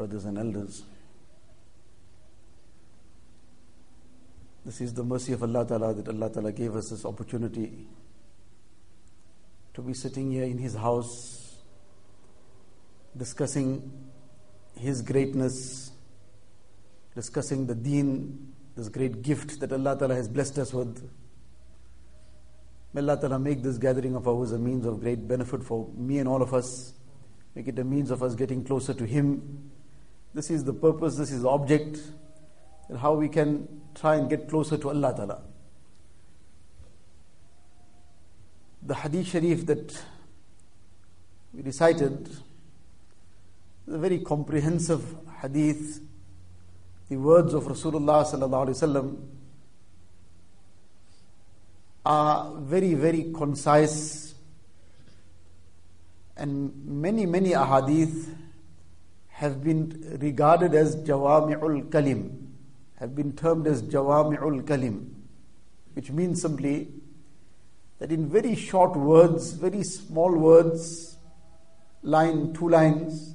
[0.00, 0.82] brothers and elders.
[4.64, 7.86] This is the mercy of Allah Ta'ala that Allah Ta'ala gave us this opportunity
[9.74, 11.54] to be sitting here in His house
[13.14, 13.92] discussing
[14.74, 15.90] His greatness,
[17.14, 21.10] discussing the deen, this great gift that Allah Ta'ala has blessed us with.
[22.94, 26.20] May Allah Ta'ala make this gathering of ours a means of great benefit for me
[26.20, 26.94] and all of us.
[27.54, 29.72] Make it a means of us getting closer to Him.
[30.32, 31.98] This is the purpose, this is the object,
[32.88, 35.42] and how we can try and get closer to Allah Ta'ala.
[38.82, 40.02] The Hadith Sharif that
[41.52, 45.04] we recited is a very comprehensive
[45.42, 46.00] Hadith.
[47.08, 49.16] The words of Rasulullah Sallallahu Alaihi Wasallam
[52.06, 54.34] are very, very concise,
[56.36, 58.36] and many, many ahadith
[59.40, 62.30] have been regarded as jawami'ul kalim,
[62.96, 65.08] have been termed as jawami'ul kalim,
[65.94, 66.88] which means simply
[67.98, 71.16] that in very short words, very small words,
[72.02, 73.34] line, two lines,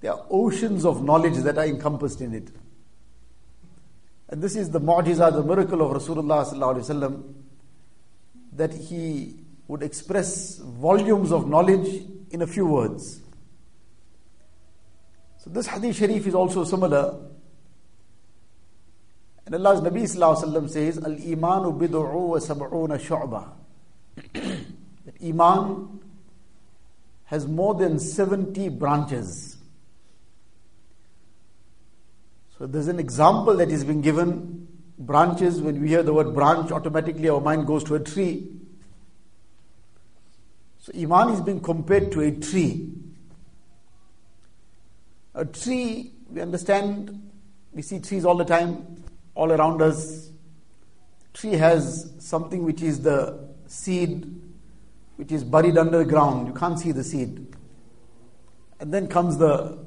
[0.00, 2.48] there are oceans of knowledge that are encompassed in it.
[4.30, 7.22] And this is the mu'jiza, the miracle of Rasulullah
[8.54, 9.36] that he
[9.68, 13.21] would express volumes of knowledge in a few words.
[15.42, 17.18] So this hadith sharif is also similar.
[19.44, 20.06] And Allah's Nabi
[20.70, 23.48] says, Al Imanu bid'u wa sab'una shu'bah.
[25.04, 25.98] that Iman
[27.24, 29.56] has more than 70 branches.
[32.56, 36.70] So there's an example that is being given branches, when we hear the word branch,
[36.70, 38.48] automatically our mind goes to a tree.
[40.78, 43.01] So Iman is being compared to a tree.
[45.34, 47.30] A tree, we understand,
[47.72, 49.02] we see trees all the time,
[49.34, 50.30] all around us.
[51.32, 54.30] Tree has something which is the seed,
[55.16, 56.48] which is buried underground.
[56.48, 57.46] You can't see the seed.
[58.78, 59.78] And then comes the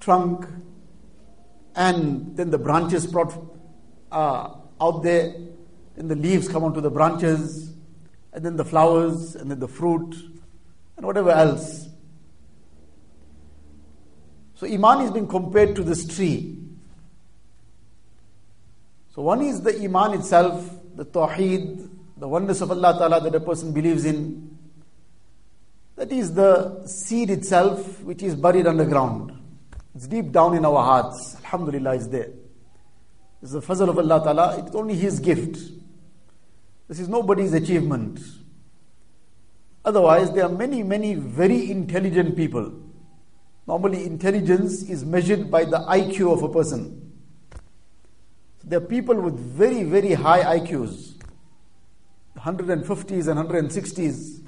[0.00, 0.46] trunk,
[1.74, 3.32] and then the branches brought
[4.10, 5.34] uh, out there,
[5.96, 7.72] and the leaves come onto the branches,
[8.34, 10.14] and then the flowers, and then the fruit,
[10.98, 11.88] and whatever else.
[14.54, 16.58] So Iman is being compared to this tree.
[19.14, 23.40] So one is the Iman itself, the Tawheed, the oneness of Allah Ta'ala that a
[23.40, 24.56] person believes in.
[25.96, 29.32] That is the seed itself which is buried underground.
[29.94, 31.36] It's deep down in our hearts.
[31.36, 32.30] Alhamdulillah, it's there.
[33.42, 34.64] It's the fazl of Allah Ta'ala.
[34.64, 35.58] It's only His gift.
[36.88, 38.20] This is nobody's achievement.
[39.84, 42.72] Otherwise, there are many, many very intelligent people.
[43.66, 47.12] Normally, intelligence is measured by the IQ of a person.
[48.60, 51.14] So there are people with very, very high IQs,
[52.38, 54.40] 150s and 160s.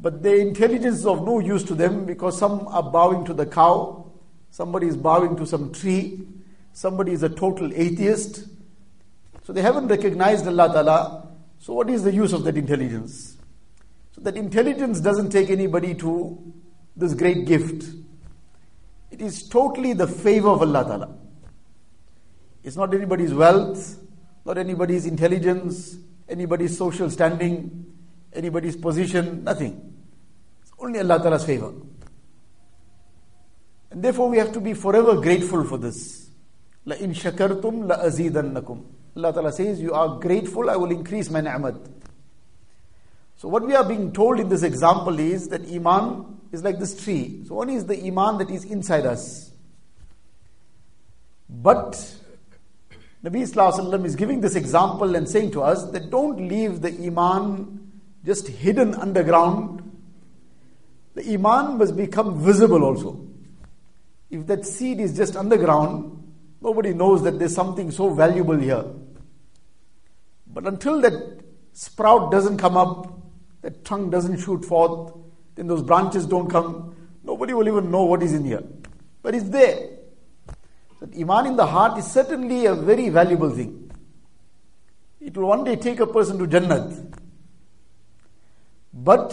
[0.00, 3.46] But their intelligence is of no use to them because some are bowing to the
[3.46, 4.10] cow,
[4.50, 6.26] somebody is bowing to some tree,
[6.72, 8.48] somebody is a total atheist.
[9.44, 11.28] So they haven't recognized Allah Ta'ala.
[11.58, 13.36] So what is the use of that intelligence?
[14.12, 16.52] So that intelligence doesn't take anybody to
[16.96, 17.84] this great gift.
[19.10, 21.16] It is totally the favor of Allah Ta'ala.
[22.64, 23.98] It's not anybody's wealth,
[24.44, 25.96] not anybody's intelligence,
[26.28, 27.86] anybody's social standing,
[28.32, 29.94] anybody's position, nothing.
[30.62, 31.72] It's only Allah Ta'ala's favor.
[33.90, 36.30] And therefore we have to be forever grateful for this.
[36.86, 38.82] La in shakartum la azidannakum.
[39.16, 41.74] Allah Ta'ala says, You are grateful, I will increase my ni'mat.
[43.36, 47.02] So, what we are being told in this example is that Iman is like this
[47.02, 47.42] tree.
[47.46, 49.50] So, one is the Iman that is inside us.
[51.48, 51.92] But
[53.24, 58.00] Nabi Wasallam is giving this example and saying to us that don't leave the Iman
[58.24, 59.80] just hidden underground.
[61.14, 63.26] The Iman must become visible also.
[64.30, 66.22] If that seed is just underground,
[66.62, 68.84] Nobody knows that there's something so valuable here.
[70.46, 71.40] But until that
[71.72, 73.20] sprout doesn't come up,
[73.62, 75.12] that trunk doesn't shoot forth,
[75.62, 78.64] then those branches don't come, nobody will even know what is in here.
[79.22, 79.90] But it's there.
[80.98, 83.88] That Iman in the heart is certainly a very valuable thing.
[85.20, 87.16] It will one day take a person to Jannat.
[88.92, 89.30] But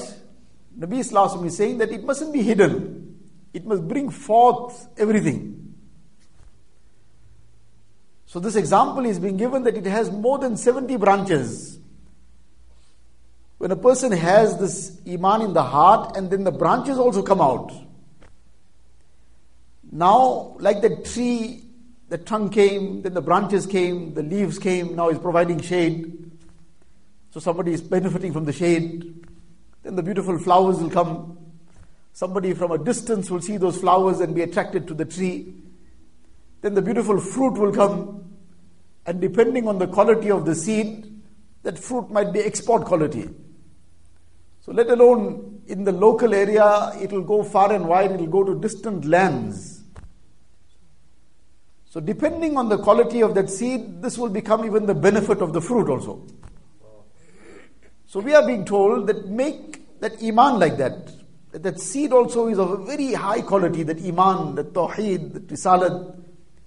[0.78, 3.18] Nabi Islam is saying that it mustn't be hidden.
[3.52, 5.74] It must bring forth everything.
[8.28, 11.79] So this example is being given that it has more than 70 branches.
[13.60, 17.42] When a person has this iman in the heart and then the branches also come
[17.42, 17.74] out.
[19.92, 21.66] Now, like the tree,
[22.08, 26.32] the trunk came, then the branches came, the leaves came, now it's providing shade.
[27.32, 29.28] So somebody is benefiting from the shade.
[29.84, 31.38] Then the beautiful flowers will come.
[32.14, 35.54] Somebody from a distance will see those flowers and be attracted to the tree.
[36.62, 38.24] Then the beautiful fruit will come.
[39.06, 41.22] And depending on the quality of the seed,
[41.64, 43.30] that fruit might be export quality.
[44.69, 48.27] So, let alone in the local area, it will go far and wide, it will
[48.27, 49.83] go to distant lands.
[51.86, 55.54] So, depending on the quality of that seed, this will become even the benefit of
[55.54, 56.27] the fruit also.
[58.06, 61.13] So, we are being told that make that iman like that.
[61.51, 65.39] That, that seed also is of a very high quality, that iman, the tawheed, the
[65.39, 66.16] risalat,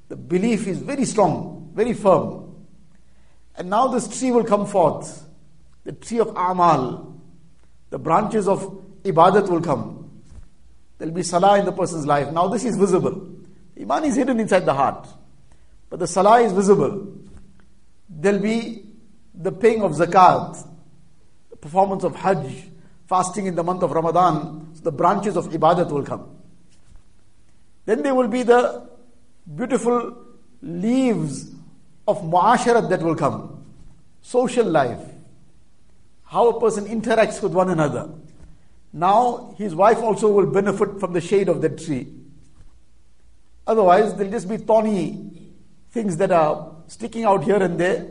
[0.08, 2.66] the belief is very strong, very firm.
[3.54, 5.24] And now this tree will come forth,
[5.84, 7.11] the tree of Amal,
[7.92, 8.62] the branches of
[9.04, 10.10] Ibadat will come.
[10.96, 12.32] There will be Salah in the person's life.
[12.32, 13.28] Now this is visible.
[13.78, 15.06] Iman is hidden inside the heart.
[15.90, 17.06] But the Salah is visible.
[18.08, 18.84] There will be
[19.34, 20.66] the paying of Zakat,
[21.50, 22.70] the performance of Hajj,
[23.08, 24.70] fasting in the month of Ramadan.
[24.72, 26.34] So the branches of Ibadat will come.
[27.84, 28.88] Then there will be the
[29.54, 30.16] beautiful
[30.62, 31.50] leaves
[32.08, 33.62] of muasharat that will come.
[34.22, 35.11] Social life.
[36.32, 38.08] How a person interacts with one another.
[38.90, 42.08] Now his wife also will benefit from the shade of that tree.
[43.66, 45.52] Otherwise, there'll just be thorny
[45.90, 48.08] things that are sticking out here and there,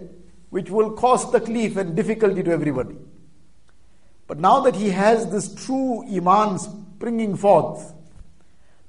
[0.52, 2.96] which will cause the taklif and difficulty to everybody.
[4.28, 7.92] But now that he has this true iman springing forth,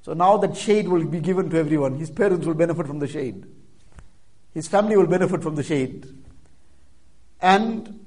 [0.03, 1.97] so now that shade will be given to everyone.
[1.97, 3.47] His parents will benefit from the shade.
[4.53, 6.07] His family will benefit from the shade.
[7.41, 7.99] And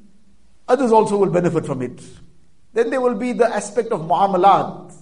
[0.69, 2.03] others also will benefit from it.
[2.73, 4.95] Then there will be the aspect of muamalat.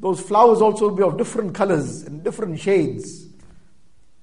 [0.00, 3.26] Those flowers also will be of different colors and different shades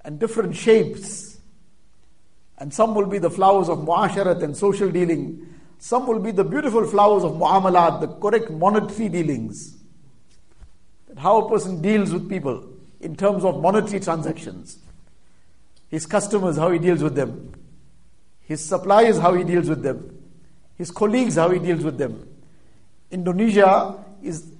[0.03, 1.39] and different shapes.
[2.59, 5.55] And some will be the flowers of muasharat and social dealing.
[5.79, 9.77] Some will be the beautiful flowers of muamalat, the correct monetary dealings
[11.17, 12.63] how a person deals with people
[12.99, 14.79] in terms of monetary transactions.
[15.89, 17.53] His customers, how he deals with them.
[18.41, 20.16] His suppliers, how he deals with them.
[20.77, 22.27] His colleagues, how he deals with them.
[23.11, 24.51] Indonesia is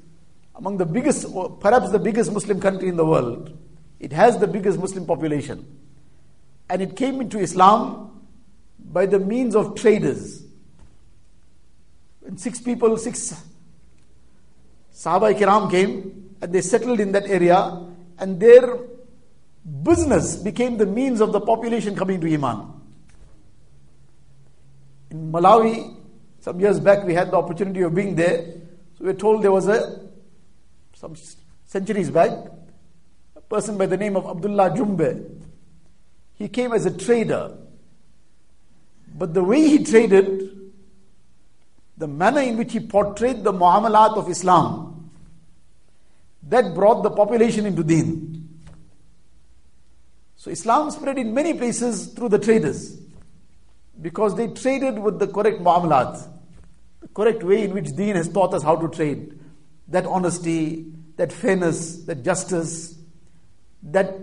[0.56, 1.28] among the biggest,
[1.60, 3.56] perhaps the biggest Muslim country in the world.
[4.00, 5.66] It has the biggest Muslim population.
[6.70, 8.26] And it came into Islam
[8.80, 10.44] by the means of traders.
[12.22, 13.34] When six people, six
[14.94, 17.86] Sahaba Kiram came, and they settled in that area,
[18.18, 18.80] and their
[19.84, 22.74] business became the means of the population coming to Iman.
[25.12, 25.96] In Malawi,
[26.48, 28.38] some years back, we had the opportunity of being there.
[28.38, 30.08] So we were told there was a,
[30.94, 31.14] some
[31.66, 32.30] centuries back,
[33.36, 35.44] a person by the name of Abdullah Jumbe.
[36.36, 37.58] He came as a trader.
[39.14, 40.72] But the way he traded,
[41.98, 45.12] the manner in which he portrayed the muamalat of Islam,
[46.44, 48.48] that brought the population into deen.
[50.38, 52.98] So Islam spread in many places through the traders
[54.02, 56.36] because they traded with the correct muamalat,
[57.18, 59.40] correct way in which deen has taught us how to trade.
[59.88, 60.86] That honesty,
[61.16, 62.96] that fairness, that justice,
[63.82, 64.14] that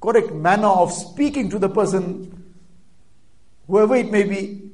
[0.00, 2.54] correct manner of speaking to the person,
[3.66, 4.70] whoever it may be.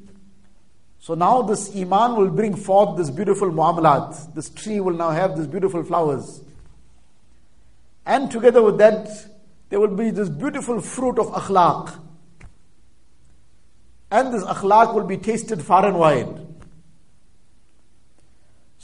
[1.00, 4.35] So now this Iman will bring forth this beautiful muamalat.
[4.37, 6.43] This tree will now have these beautiful flowers.
[8.07, 9.09] And together with that,
[9.71, 11.99] there will be this beautiful fruit of akhlaq.
[14.12, 16.53] And this akhlaq will be tasted far and wide.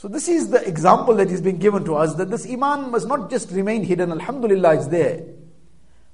[0.01, 3.07] So this is the example that is being given to us that this iman must
[3.07, 4.11] not just remain hidden.
[4.11, 5.23] Alhamdulillah, it's there,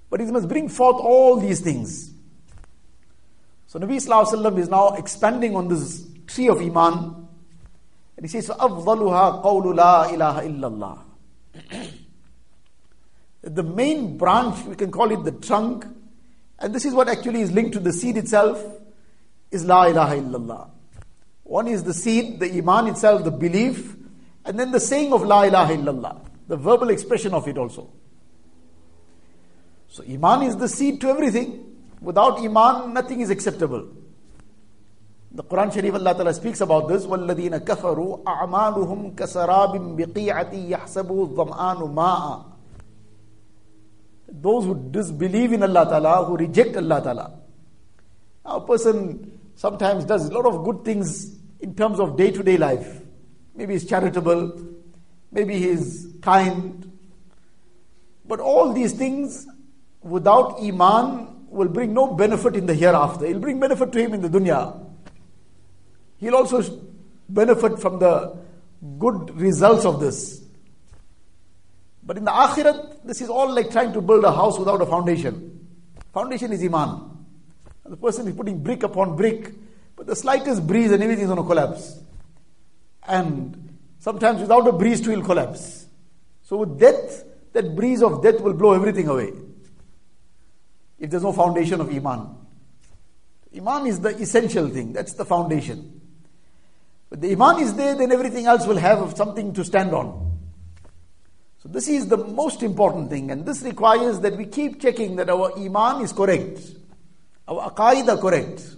[0.09, 2.11] but it must bring forth all these things.
[3.67, 7.29] So Nabi Sallallahu is now expanding on this tree of iman,
[8.17, 10.99] and he says, "Afdaluha qawlu la ilaha illallah."
[13.43, 15.85] the main branch, we can call it the trunk,
[16.59, 18.61] and this is what actually is linked to the seed itself,
[19.49, 20.71] is La ilaha illallah.
[21.46, 23.96] One is the seed, the Iman itself, the belief,
[24.44, 27.90] and then the saying of La ilaha illallah, the verbal expression of it also.
[29.88, 31.64] So Iman is the seed to everything.
[32.00, 33.88] Without Iman, nothing is acceptable.
[35.30, 37.06] The Quran Sharif Allah Ta'ala speaks about this.
[37.06, 42.52] وَالَّذِينَ كَفَرُوا أَعْمَالُهُمْ كَسَرَابٍ بِقِيعَةٍ يَحْسَبُهُ الظَّمْآنُ مَاءً
[44.32, 47.38] those who disbelieve in Allah Ta'ala, who reject Allah Ta'ala.
[48.44, 51.35] A person sometimes does a lot of good things
[51.67, 53.01] in terms of day to day life.
[53.53, 54.57] Maybe he's charitable,
[55.31, 56.89] maybe he's kind,
[58.25, 59.45] But all these things
[60.01, 63.25] without Iman will bring no benefit in the hereafter.
[63.25, 64.61] It'll bring benefit to him in the dunya.
[66.17, 66.61] He'll also
[67.29, 68.37] benefit from the
[68.97, 70.41] good results of this.
[72.03, 74.85] But in the akhirat, this is all like trying to build a house without a
[74.85, 75.67] foundation.
[76.13, 77.25] Foundation is Iman.
[77.85, 79.53] The person is putting brick upon brick,
[79.97, 81.99] but the slightest breeze and everything is going to collapse.
[83.07, 85.87] And sometimes without a breeze too will collapse.
[86.43, 89.33] So with death, that breeze of death will blow everything away.
[90.99, 92.35] If there's no foundation of Iman.
[93.55, 95.99] Iman is the essential thing, that's the foundation.
[97.09, 100.37] But the Iman is there, then everything else will have something to stand on.
[101.63, 105.29] So this is the most important thing, and this requires that we keep checking that
[105.29, 106.59] our Iman is correct,
[107.47, 108.76] our aqaid are correct.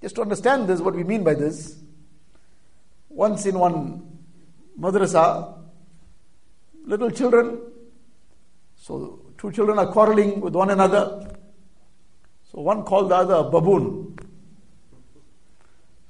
[0.00, 1.78] Just to understand this, what we mean by this,
[3.08, 4.18] once in one
[4.78, 5.58] madrasa,
[6.86, 7.60] little children,
[8.76, 11.30] so two children are quarreling with one another.
[12.50, 14.16] So one called the other a baboon.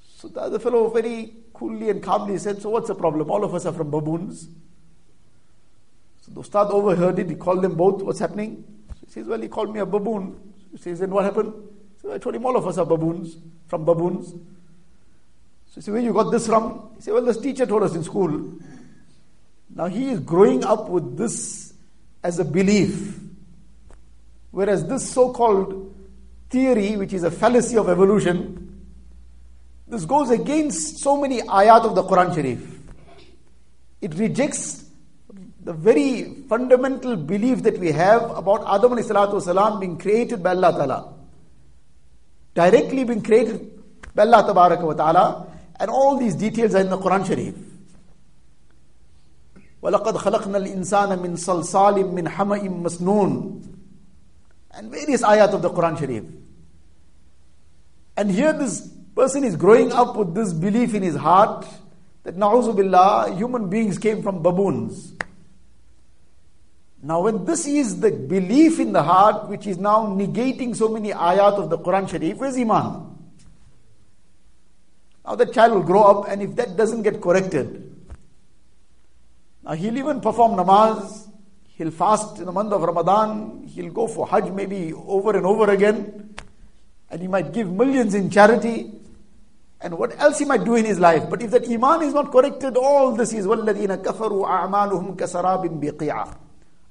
[0.01, 3.31] So the other fellow very coolly and calmly said, So what's the problem?
[3.31, 4.49] All of us are from baboons.
[6.21, 8.65] So the Ustad overheard it, he called them both, What's happening?
[8.89, 10.39] So he says, Well, he called me a baboon.
[10.71, 11.53] He says, Then what happened?
[12.01, 14.31] So I told him, all of us are baboons, from baboons.
[14.31, 16.91] So he said, where you got this from?
[16.97, 18.55] He said, well, this teacher told us in school.
[19.75, 21.75] Now he is growing up with this
[22.23, 23.19] as a belief.
[24.51, 25.95] Whereas this so called
[26.49, 28.83] theory, which is a fallacy of evolution,
[29.87, 32.79] this goes against so many ayat of the Quran Sharif.
[34.01, 34.85] It rejects
[35.63, 41.20] the very fundamental belief that we have about Adam salam being created by Allah Ta'ala
[42.54, 43.72] Directly being created
[44.14, 45.48] by Allah Ta'ala.
[45.80, 47.56] And all these details are in the Quran Sharif.
[49.84, 53.68] وَلَقَدْ خَلَقْنَا الْإِنسَانَ مِنْ صَلْصَالٍ مِنْ حَمَئٍ مَسْنُونٍ
[54.72, 56.24] And various ayat of the Quran Sharif.
[58.18, 61.66] And here this person is growing up with this belief in his heart
[62.24, 65.14] that na'uzubillah, human beings came from baboons.
[67.04, 71.12] Now, when this is the belief in the heart which is now negating so many
[71.12, 73.16] ayat of the Quran Sharif, where's Iman?
[75.24, 77.96] Now, that child will grow up, and if that doesn't get corrected,
[79.64, 81.28] now he'll even perform namaz,
[81.78, 85.70] he'll fast in the month of Ramadan, he'll go for Hajj maybe over and over
[85.70, 86.36] again,
[87.12, 88.92] and he might give millions in charity
[89.82, 91.30] and what else he might do in his life.
[91.30, 96.34] But if that iman is not corrected, all this is وَالَّذِينَ كَفَرُوا أَعْمَالُهُمْ كَسَرَابٍ بِقِيعًا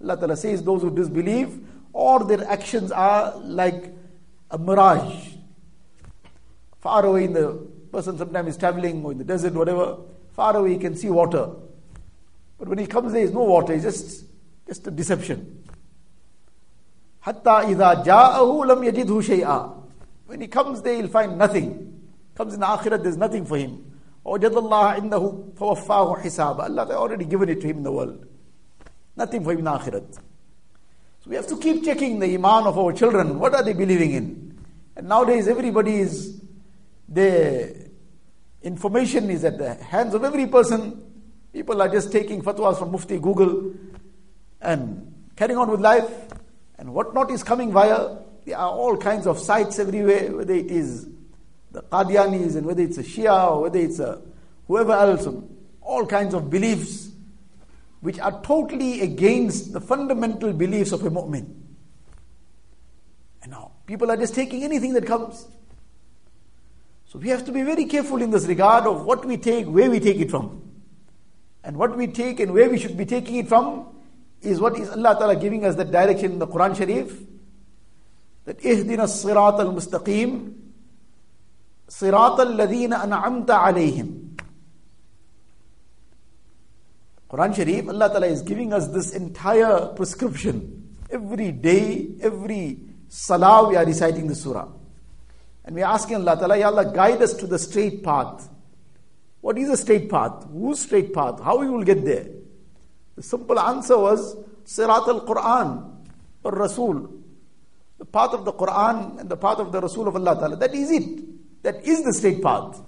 [0.00, 1.59] Allah Ta'ala says those who disbelieve,
[1.92, 3.92] or their actions are like
[4.50, 5.28] a mirage.
[6.80, 9.99] Far away in the person sometimes is traveling or in the desert, whatever,
[10.33, 11.50] far away he can see water.
[12.59, 14.25] But when he comes there is no water, it's just,
[14.66, 15.64] just a deception.
[17.25, 19.83] حَتَّى إِذَا جَاءَهُ لَمْ يَجِدْهُ شَيْئًا
[20.26, 22.02] When he comes there, he'll find nothing.
[22.35, 23.92] Comes in the akhirat, there's nothing for him.
[24.26, 28.26] وَجَدَ اللَّهَ عِنْدَهُ فَوَفَّاهُ حِسَابًا Allah has already given it to him in the world.
[29.19, 30.13] Nothing for him in akhirat.
[30.13, 33.38] So we have to keep checking the iman of our children.
[33.38, 34.57] What are they believing in?
[34.95, 36.41] And nowadays everybody is,
[37.09, 37.89] the
[38.63, 41.03] information is at the hands of every person.
[41.51, 43.73] People are just taking fatwas from Mufti, Google,
[44.61, 46.09] and carrying on with life.
[46.77, 50.71] And what not is coming via, there are all kinds of sites everywhere, whether it
[50.71, 51.09] is
[51.71, 54.21] the Qadianis and whether it's a Shia or whether it's a
[54.65, 55.27] whoever else,
[55.81, 57.09] all kinds of beliefs
[58.01, 61.53] which are totally against the fundamental beliefs of a mu'min.
[63.41, 65.48] And now, people are just taking anything that comes.
[67.06, 69.89] So we have to be very careful in this regard of what we take, where
[69.89, 70.62] we take it from.
[71.63, 73.88] And what we take and where we should be taking it from
[74.41, 77.20] is what is Allah Ta'ala giving us that direction in the Quran Sharif.
[78.46, 80.53] That ihdina sirat al-mustaqim,
[81.89, 84.28] الَّذِينَ اَنْعَمْتَ عَلَيْهِمْ an'amta alayhim.
[87.29, 90.98] Quran Sharif, Allah Ta'ala is giving us this entire prescription.
[91.12, 94.67] Every day, every salah we are reciting the surah.
[95.63, 98.50] And we are asking Allah Ta'ala, Ya Allah, guide us to the straight path.
[99.41, 100.48] What is a straight path?
[100.51, 101.39] Whose straight path?
[101.41, 102.27] How we will get there?
[103.15, 105.91] The simple answer was Sirat al-Quran
[106.43, 107.12] or Rasul.
[108.00, 110.55] The path of the Quran and the path of the Rasul of Allah Ta'ala.
[110.55, 111.62] That is it.
[111.63, 112.81] That is the straight path.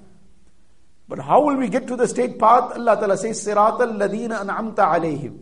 [1.10, 2.72] But how will we get to the straight path?
[2.76, 5.38] Allah Ta'ala says, Sirat al-ladina an'amta alayhim.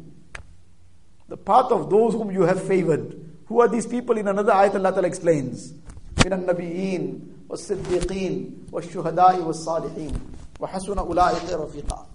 [1.29, 3.19] The path of those whom you have favored.
[3.47, 4.19] Who are these people?
[4.19, 5.73] In another ayat Allah Ta'ala explains.
[6.25, 10.12] من النبيين والصديقين والشهداء والصالحين
[10.61, 12.07] وحسن أولئك رفيقا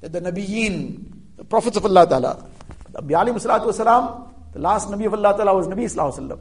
[0.00, 1.04] That the Nabiyeen,
[1.36, 2.46] the prophets of Allah Ta'ala,
[2.90, 6.38] the Anbiya alayhi salatu wasalam, The last Nabi of Allah Ta'ala was Nabi Sallallahu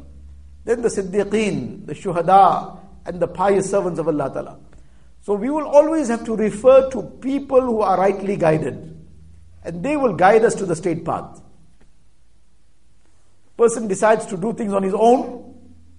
[0.66, 4.60] Then the Siddiqeen, the Shuhada, and the pious servants of Allah Ta'ala.
[5.27, 8.97] So we will always have to refer to people who are rightly guided.
[9.65, 11.43] And they will guide us to the straight path.
[13.57, 15.53] Person decides to do things on his own.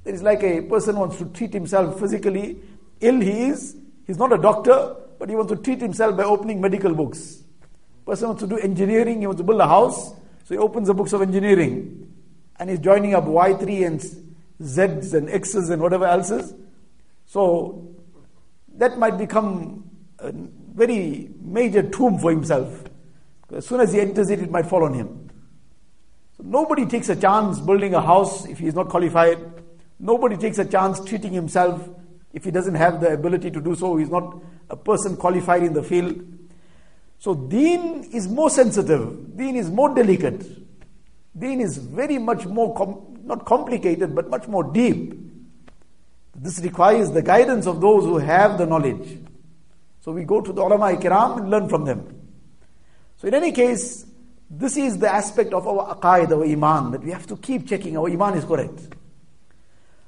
[0.06, 2.62] It is like a person wants to treat himself physically
[3.02, 3.76] ill he is.
[4.06, 7.44] He's not a doctor, but he wants to treat himself by opening medical books.
[8.06, 10.12] Person wants to do engineering, he wants to build a house,
[10.46, 12.14] so he opens the books of engineering.
[12.58, 14.00] And he's joining up Y3 and
[14.62, 16.54] Zs and Xs and whatever else is.
[17.26, 17.87] So
[18.78, 22.84] that might become a very major tomb for himself.
[23.54, 25.30] As soon as he enters it, it might fall on him.
[26.38, 29.40] So nobody takes a chance building a house if he is not qualified.
[30.00, 31.90] Nobody takes a chance treating himself
[32.34, 33.98] if he doesn't have the ability to do so.
[33.98, 36.22] He's not a person qualified in the field.
[37.20, 39.36] So deen is more sensitive.
[39.36, 40.46] Deen is more delicate.
[41.38, 45.27] Deen is very much more, com- not complicated, but much more deep.
[46.37, 49.19] This requires the guidance of those who have the knowledge.
[50.01, 52.21] So we go to the ulama kiram and learn from them.
[53.19, 54.05] So in any case,
[54.51, 57.97] this is the aspect of our aqaid, our iman, that we have to keep checking
[57.97, 58.81] our iman is correct.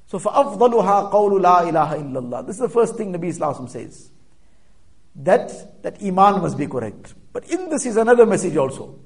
[0.07, 4.11] So فَأَفْضَلُهَا قَوْلُ لَا إِلَهَ إِلَّا اللَّهِ This is the first thing Nabi Islam says.
[5.15, 7.13] That, that iman must be correct.
[7.33, 8.99] But in this is another message also.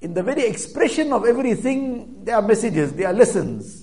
[0.00, 3.81] In the very expression of everything, there are messages, there are lessons.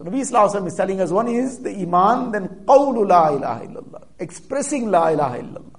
[0.00, 4.06] So Nabi Sallallahu is telling us one is the Iman, then qawlu la ilaha illallah,
[4.18, 5.74] expressing la ilaha illallah.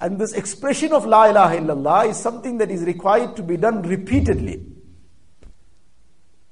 [0.00, 3.82] And this expression of la ilaha illallah is something that is required to be done
[3.82, 4.60] repeatedly.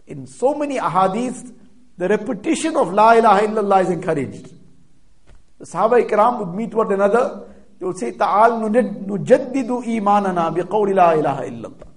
[0.06, 1.52] In so many ahadith,
[1.98, 4.52] the repetition of la ilaha illallah is encouraged.
[5.58, 7.48] The Sahaba Ikram would meet one another,
[7.80, 11.88] they would say, Ta'al nujaddidu imanana biqawli la ilaha illallah.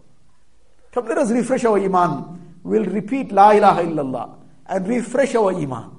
[0.94, 4.36] Come let us refresh our iman We'll repeat La ilaha illallah
[4.68, 5.96] and refresh our iman.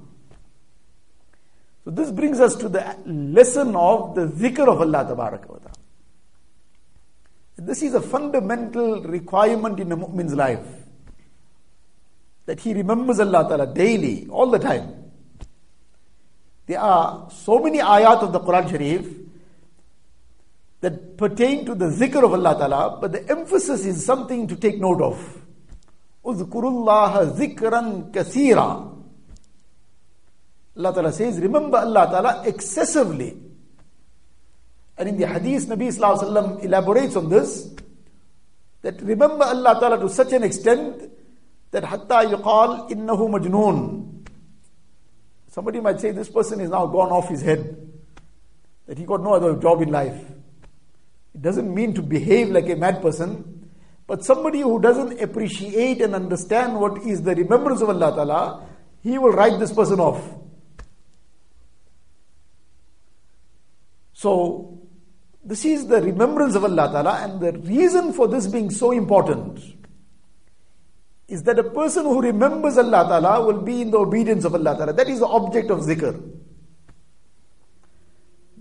[1.83, 5.71] So this brings us to the lesson of the zikr of Allah Ta'ala.
[7.57, 10.65] This is a fundamental requirement in a mu'min's life.
[12.45, 15.11] That he remembers Allah Ta'ala daily, all the time.
[16.67, 19.05] There are so many ayat of the Quran Sharif
[20.81, 24.79] that pertain to the zikr of Allah Ta'ala, but the emphasis is something to take
[24.79, 25.40] note of.
[26.23, 28.87] Uzkurullaha zikran kathira.
[30.77, 33.37] Allah Ta'ala says, remember Allah Ta'ala excessively.
[34.97, 37.73] And in the hadith, Nabi Sallallahu elaborates on this,
[38.81, 41.11] that remember Allah Ta'ala to such an extent
[41.71, 44.25] that hatta yuqal innahu majnoon.
[45.49, 47.91] Somebody might say this person is now gone off his head,
[48.87, 50.21] that he got no other job in life.
[51.33, 53.60] It doesn't mean to behave like a mad person,
[54.07, 58.67] but somebody who doesn't appreciate and understand what is the remembrance of Allah Ta'ala,
[59.01, 60.21] he will write this person off.
[64.13, 64.79] So,
[65.43, 69.59] this is the remembrance of Allah Ta'ala, and the reason for this being so important
[71.27, 74.75] is that a person who remembers Allah Ta'ala will be in the obedience of Allah
[74.75, 74.93] Ta'ala.
[74.93, 76.21] That is the object of zikr.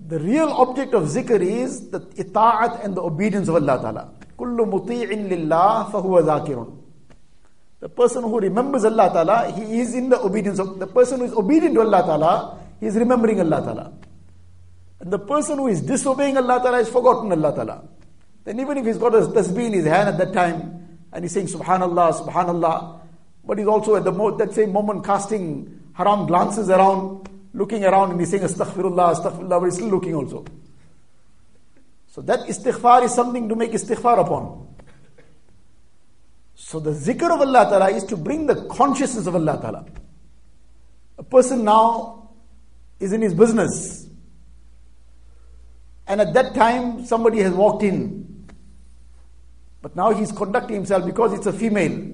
[0.06, 4.14] The real object of zikr is the ita'at and the obedience of Allah Ta'ala.
[4.40, 6.80] Kullu muti'in lillah fahuwa zakirun.
[7.80, 11.26] The person who remembers Allah Ta'ala, he is in the obedience of, the person who
[11.26, 13.92] is obedient to Allah Ta'ala, he is remembering Allah Ta'ala.
[15.00, 17.84] And the person who is disobeying Allah Ta'ala has forgotten Allah Ta'ala.
[18.44, 21.32] Then even if he's got a tasbih in his hand at that time, and he's
[21.32, 23.00] saying Subhanallah, Subhanallah,
[23.44, 28.10] but he's also at the mo- that same moment casting haram glances around, looking around,
[28.10, 30.44] and he's saying Astaghfirullah, Astaghfirullah, but he's still looking also.
[32.20, 34.76] So that istighfar is something to make istighfar upon.
[36.54, 39.86] So the zikr of Allah Ta'ala is to bring the consciousness of Allah Ta'ala.
[41.16, 42.32] A person now
[42.98, 44.06] is in his business.
[46.06, 48.46] And at that time, somebody has walked in.
[49.80, 52.12] But now he's conducting himself because it's a female.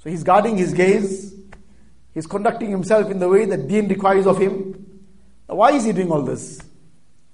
[0.00, 1.34] So he's guarding his gaze.
[2.12, 5.00] He's conducting himself in the way that deen requires of him.
[5.48, 6.60] Now why is he doing all this?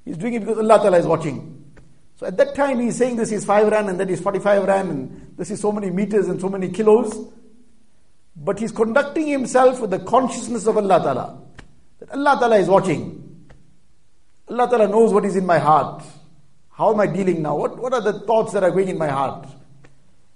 [0.04, 1.53] He's doing it because Allah Ta'ala is watching.
[2.16, 4.90] So at that time he's saying this is 5 rand and that is 45 rand
[4.90, 7.29] and this is so many meters and so many kilos.
[8.37, 11.42] But he's conducting himself with the consciousness of Allah Ta'ala.
[12.00, 13.48] That Allah Ta'ala is watching.
[14.48, 16.03] Allah Ta'ala knows what is in my heart.
[16.70, 17.57] How am I dealing now?
[17.57, 19.46] What, what are the thoughts that are going in my heart?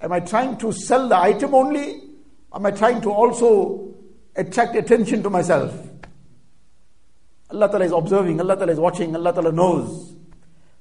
[0.00, 2.00] Am I trying to sell the item only?
[2.54, 3.94] Am I trying to also
[4.36, 5.74] attract attention to myself?
[7.50, 10.14] Allah Ta'ala is observing, Allah Ta'ala is watching, Allah Ta'ala knows.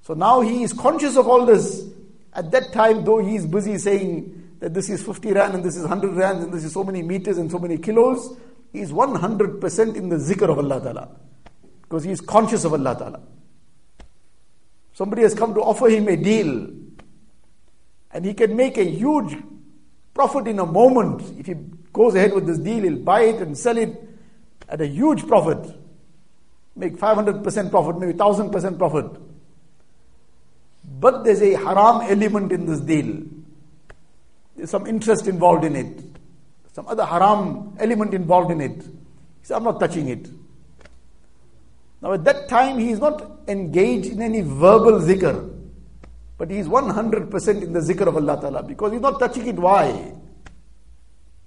[0.08, 1.84] So now he is conscious of all this.
[2.32, 5.76] At that time, though he is busy saying that this is 50 rand and this
[5.76, 8.38] is 100 rand and this is so many meters and so many kilos.
[8.72, 11.10] He is 100% in the zikr of Allah Ta'ala.
[11.82, 13.22] Because he is conscious of Allah Ta'ala.
[14.94, 16.70] Somebody has come to offer him a deal.
[18.12, 19.36] And he can make a huge
[20.14, 21.38] profit in a moment.
[21.38, 21.56] If he
[21.92, 23.92] goes ahead with this deal, he'll buy it and sell it
[24.70, 25.70] at a huge profit.
[26.78, 29.27] Make 500% profit, maybe 1000% profit.
[31.00, 33.24] But there's a haram element in this deal.
[34.56, 36.04] There's some interest involved in it.
[36.74, 38.82] Some other haram element involved in it.
[38.82, 40.28] He said, I'm not touching it.
[42.02, 45.54] Now at that time he is not engaged in any verbal zikr.
[46.38, 49.56] But he is 100% in the zikr of Allah Ta'ala because he's not touching it.
[49.56, 50.14] Why?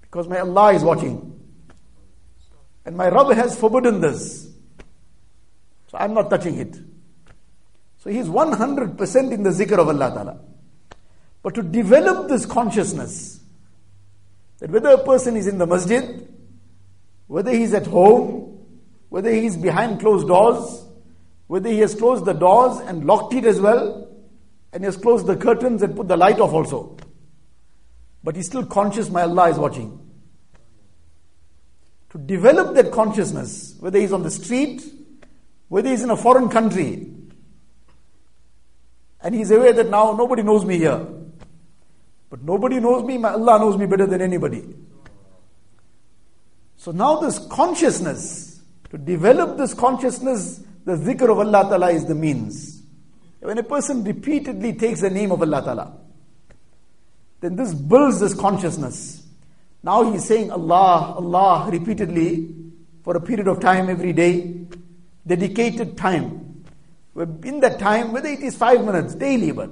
[0.01, 1.39] Because my Allah is watching.
[2.85, 4.49] And my Rabb has forbidden this.
[5.87, 6.77] So I'm not touching it.
[8.01, 10.39] So he's 100% in the zikr of Allah Ta'ala.
[11.43, 13.39] But to develop this consciousness,
[14.57, 16.27] that whether a person is in the masjid,
[17.27, 18.65] whether he's at home,
[19.09, 20.83] whether he's behind closed doors,
[21.45, 24.09] whether he has closed the doors and locked it as well,
[24.73, 26.97] and he has closed the curtains and put the light off also.
[28.23, 29.99] But he's still conscious my Allah is watching.
[32.09, 34.83] To develop that consciousness, whether he's on the street,
[35.67, 37.20] whether he's in a foreign country,
[39.23, 41.05] and he's aware that now nobody knows me here.
[42.29, 44.63] But nobody knows me, my Allah knows me better than anybody.
[46.77, 52.15] So now this consciousness, to develop this consciousness, the zikr of Allah Ta'ala is the
[52.15, 52.81] means.
[53.39, 55.97] When a person repeatedly takes the name of Allah Ta'ala,
[57.41, 59.27] then this builds this consciousness.
[59.83, 62.55] Now he's saying Allah, Allah repeatedly
[63.03, 64.65] for a period of time every day,
[65.25, 66.40] dedicated time.
[67.15, 69.69] In that time, whether it is five minutes daily, but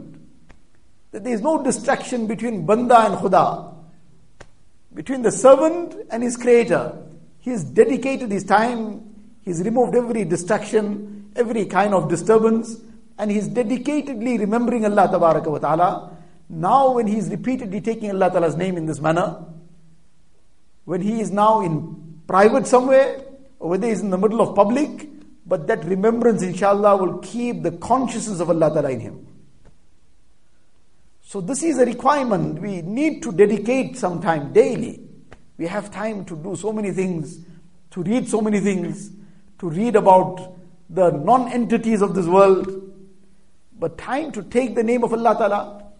[1.11, 3.73] that there is no distraction between Banda and Khuda,
[4.93, 6.97] between the servant and his creator.
[7.39, 12.77] He has dedicated his time, he's removed every distraction, every kind of disturbance,
[13.17, 16.17] and he's dedicatedly remembering Allah wa ta'ala.
[16.49, 19.45] Now when he is repeatedly taking Allah Ta'ala's name in this manner,
[20.85, 23.21] when he is now in private somewhere,
[23.59, 25.07] or whether he's in the middle of public,
[25.49, 29.27] but that remembrance inshallah will keep the consciousness of Allah Ta'ala in him.
[31.21, 32.61] So this is a requirement.
[32.61, 35.01] We need to dedicate some time daily.
[35.57, 37.39] We have time to do so many things,
[37.91, 39.09] to read so many things,
[39.57, 40.55] to read about
[40.87, 42.93] the non-entities of this world,
[43.79, 45.91] but time to take the name of Allah Ta'ala.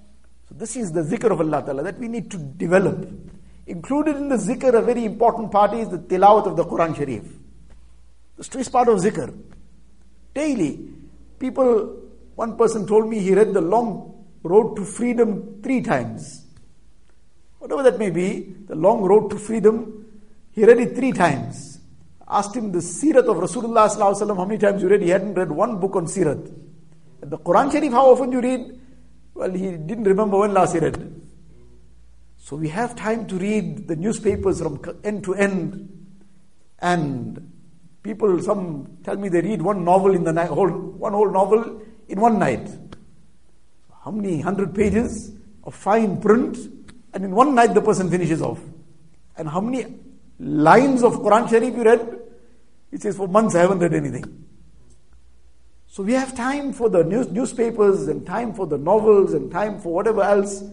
[0.48, 3.08] So this is the zikr of Allah Ta'ala that we need to develop.
[3.66, 7.39] Included in the zikr, a very important part is the tilawat of the Quran Sharif.
[8.40, 9.38] The stress part of zikr.
[10.34, 10.88] Daily,
[11.40, 11.98] people,
[12.36, 16.46] one person told me he read the long road to freedom three times.
[17.58, 20.06] Whatever that may be, the long road to freedom,
[20.52, 21.82] he read it three times.
[22.30, 25.02] Asked him the Sirat of Rasulullah how many times you read?
[25.02, 26.50] He hadn't read one book on Sirat.
[27.20, 28.80] The Quran Sharif, how often you read?
[29.34, 31.22] Well, he didn't remember when last he read.
[32.38, 35.90] So we have time to read the newspapers from end to end.
[36.80, 37.52] And
[38.04, 41.82] people, some tell me they read one novel in the night, whole, one whole novel
[42.08, 42.68] in one night
[44.04, 45.34] how many hundred pages
[45.64, 46.58] of fine print,
[47.14, 48.60] and in one night the person finishes off.
[49.38, 49.86] And how many
[50.40, 52.20] lines of Quran Sharif you read?
[52.92, 54.46] It says, for months I haven't read anything.
[55.88, 59.80] So we have time for the news, newspapers and time for the novels and time
[59.80, 60.64] for whatever else.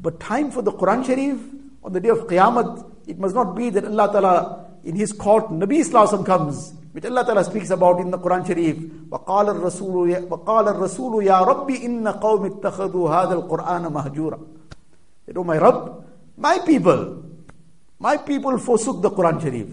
[0.00, 1.38] But time for the Quran Sharif
[1.82, 5.49] on the day of Qiyamah, it must not be that Allah Ta'ala in His court,
[5.49, 8.77] Nabi Islam comes which Allah Ta'ala speaks about in the Quran Sharif.
[9.09, 14.39] وَقَالَ الرَّسُولُ وَقَالَ الرَّسُولُ يَا رَبِّ إِنَّ قَوْمِ اتَّخَذُوا هَذَا الْقُرْآنَ مَهْجُورًا
[15.25, 16.03] Said, Oh my Rabb,
[16.37, 17.23] my people,
[17.99, 19.67] my people forsook the Quran Sharif.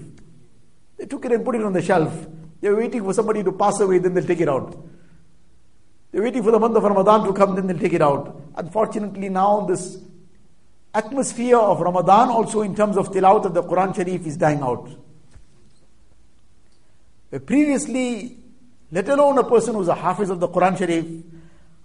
[0.99, 2.27] They took it and put it on the shelf.
[2.61, 4.77] They were waiting for somebody to pass away, then they'll take it out.
[6.13, 8.41] They're waiting for the month of Ramadan to come, then they'll take it out.
[8.57, 9.99] Unfortunately, now this
[10.94, 14.90] atmosphere of Ramadan also in terms of tilawat of the Quran Sharif is dying out.
[17.46, 18.38] Previously,
[18.92, 21.06] let alone a person who's a hafiz of the Quran Sharif,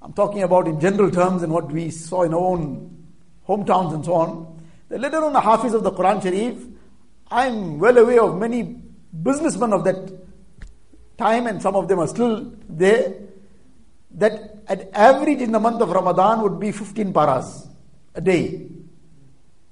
[0.03, 3.07] I'm talking about in general terms and what we saw in our own
[3.47, 6.57] hometowns and so on, let alone a hafiz of the Quran Sharif,
[7.31, 8.63] I'm well aware of many
[9.23, 10.13] businessmen of that
[11.17, 13.15] time, and some of them are still there,
[14.13, 17.69] that at average in the month of Ramadan would be 15 paras
[18.15, 18.69] a day.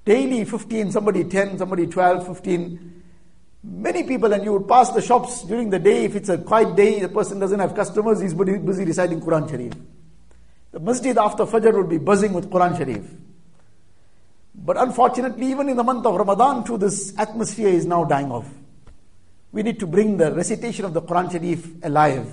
[0.05, 3.03] Daily 15, somebody 10, somebody 12, 15.
[3.63, 6.75] Many people, and you would pass the shops during the day, if it's a quiet
[6.75, 9.73] day, the person doesn't have customers, he's busy reciting Quran Sharif.
[10.71, 13.01] The masjid after Fajr would be buzzing with Quran Sharif.
[14.53, 18.47] But unfortunately, even in the month of Ramadan, too, this atmosphere is now dying off.
[19.51, 22.31] We need to bring the recitation of the Quran Sharif alive.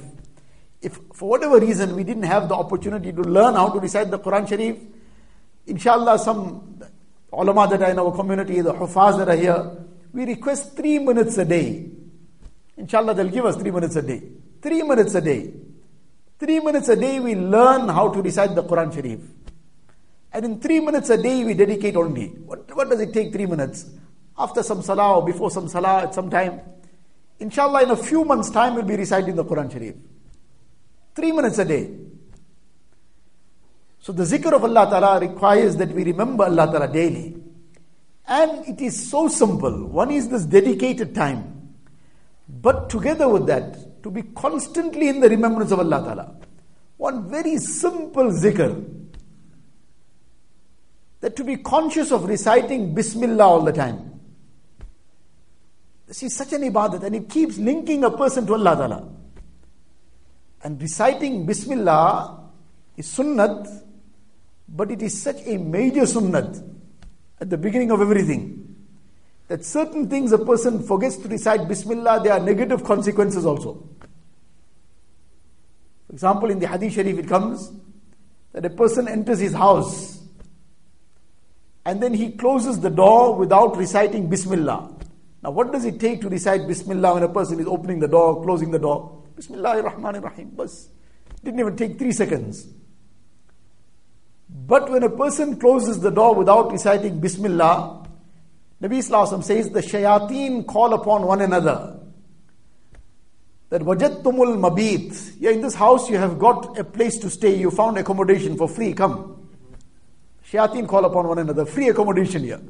[0.83, 4.19] If for whatever reason we didn't have the opportunity to learn how to recite the
[4.19, 4.77] Quran Sharif,
[5.67, 6.83] inshallah, some
[7.33, 9.77] ulama that are in our community, the hufaz that are here,
[10.13, 11.91] we request three minutes a day.
[12.77, 14.23] Inshallah, they'll give us three minutes a day.
[14.61, 15.53] Three minutes a day.
[16.39, 19.21] Three minutes a day we learn how to recite the Quran Sharif.
[20.33, 22.27] And in three minutes a day we dedicate only.
[22.27, 23.89] What, what does it take three minutes?
[24.37, 26.61] After some salah or before some salah at some time.
[27.39, 29.95] Inshallah, in a few months' time we'll be reciting the Quran Sharif.
[31.15, 31.91] Three minutes a day.
[34.03, 37.37] So the zikr of Allah Ta'ala requires that we remember Allah Ta'ala daily.
[38.27, 39.87] And it is so simple.
[39.87, 41.77] One is this dedicated time.
[42.49, 46.37] But together with that, to be constantly in the remembrance of Allah Ta'ala.
[46.97, 48.85] One very simple zikr.
[51.21, 54.21] That to be conscious of reciting Bismillah all the time.
[56.09, 59.09] This is such an ibadat and it keeps linking a person to Allah Ta'ala.
[60.65, 62.41] And reciting Bismillah
[62.97, 63.83] is sunnat,
[64.73, 66.63] but it is such a major sunnat
[67.41, 68.75] at the beginning of everything
[69.49, 73.87] that certain things a person forgets to recite Bismillah, there are negative consequences also.
[76.07, 77.71] For example, in the Hadith Sharif, it comes
[78.53, 80.23] that a person enters his house
[81.85, 84.91] and then he closes the door without reciting Bismillah.
[85.43, 88.43] Now, what does it take to recite Bismillah when a person is opening the door,
[88.43, 89.23] closing the door?
[89.35, 90.51] Bismillah ar-Rahman ar-Rahim.
[90.51, 90.89] Bas.
[91.43, 92.69] Didn't even take three seconds.
[94.55, 98.07] But when a person closes the door without reciting Bismillah,
[98.83, 101.99] Nabi Wasallam says the shayateen call upon one another.
[103.71, 105.37] That wajadtumul mabit.
[105.39, 107.57] Yeah, in this house you have got a place to stay.
[107.57, 108.93] You found accommodation for free.
[108.93, 109.49] Come.
[110.51, 111.65] Shayateen call upon one another.
[111.65, 112.61] Free accommodation here.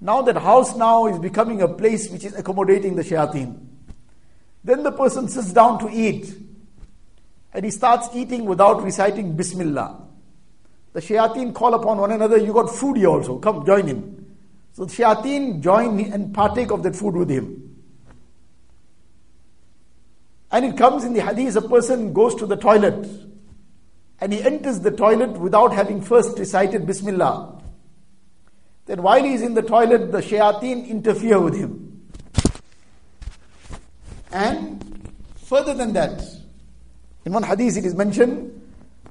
[0.00, 3.66] Now that house now is becoming a place which is accommodating the shayateen.
[4.64, 6.34] Then the person sits down to eat.
[7.52, 10.07] And he starts eating without reciting Bismillah.
[10.92, 14.26] The shayateen call upon one another, you got food here also, come join in.
[14.72, 17.64] So the shayateen join and partake of that food with him.
[20.50, 23.06] And it comes in the hadith, a person goes to the toilet
[24.20, 27.62] and he enters the toilet without having first recited Bismillah.
[28.86, 32.08] Then while he is in the toilet, the shayateen interfere with him.
[34.32, 36.22] And further than that,
[37.24, 38.54] in one hadith it is mentioned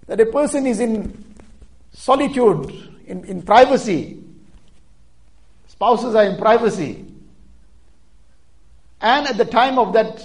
[0.07, 1.23] that a person is in
[1.97, 4.23] solitude, in, in privacy.
[5.67, 7.05] Spouses are in privacy.
[9.01, 10.23] And at the time of that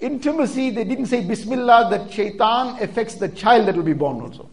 [0.00, 4.48] intimacy, they didn't say Bismillah, that shaitan affects the child that will be born also.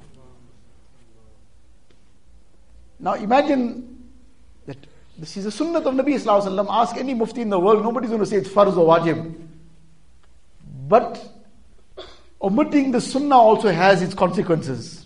[3.00, 4.10] Now imagine
[4.66, 4.78] that
[5.18, 8.22] this is a sunnah of Nabi Sallallahu Ask any mufti in the world, nobody's going
[8.22, 9.34] to say it's farz or wajib.
[10.88, 11.26] But
[12.42, 15.06] omitting the sunnah also has its consequences.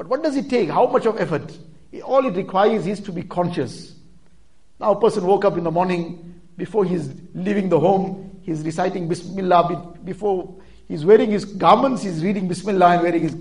[0.00, 0.70] But what does it take?
[0.70, 1.58] How much of effort?
[2.04, 3.96] All it requires is to be conscious.
[4.80, 9.08] Now, a person woke up in the morning, before he's leaving the home, he's reciting
[9.08, 9.98] Bismillah.
[10.02, 10.54] Before
[10.88, 13.36] he's wearing his garments, he's reading Bismillah and wearing his.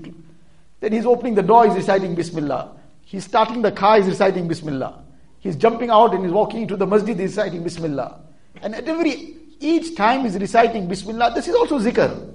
[0.82, 2.76] Then he's opening the door, he's reciting Bismillah.
[3.06, 5.02] He's starting the car, he's reciting Bismillah.
[5.40, 8.20] He's jumping out and he's walking into the masjid, he's reciting Bismillah.
[8.62, 12.34] And at every, each time he's reciting Bismillah, this is also zikr.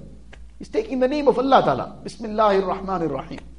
[0.57, 2.01] He's taking the name of Allah Ta'ala.
[2.03, 3.54] Bismillahir Rahmanir Rahim.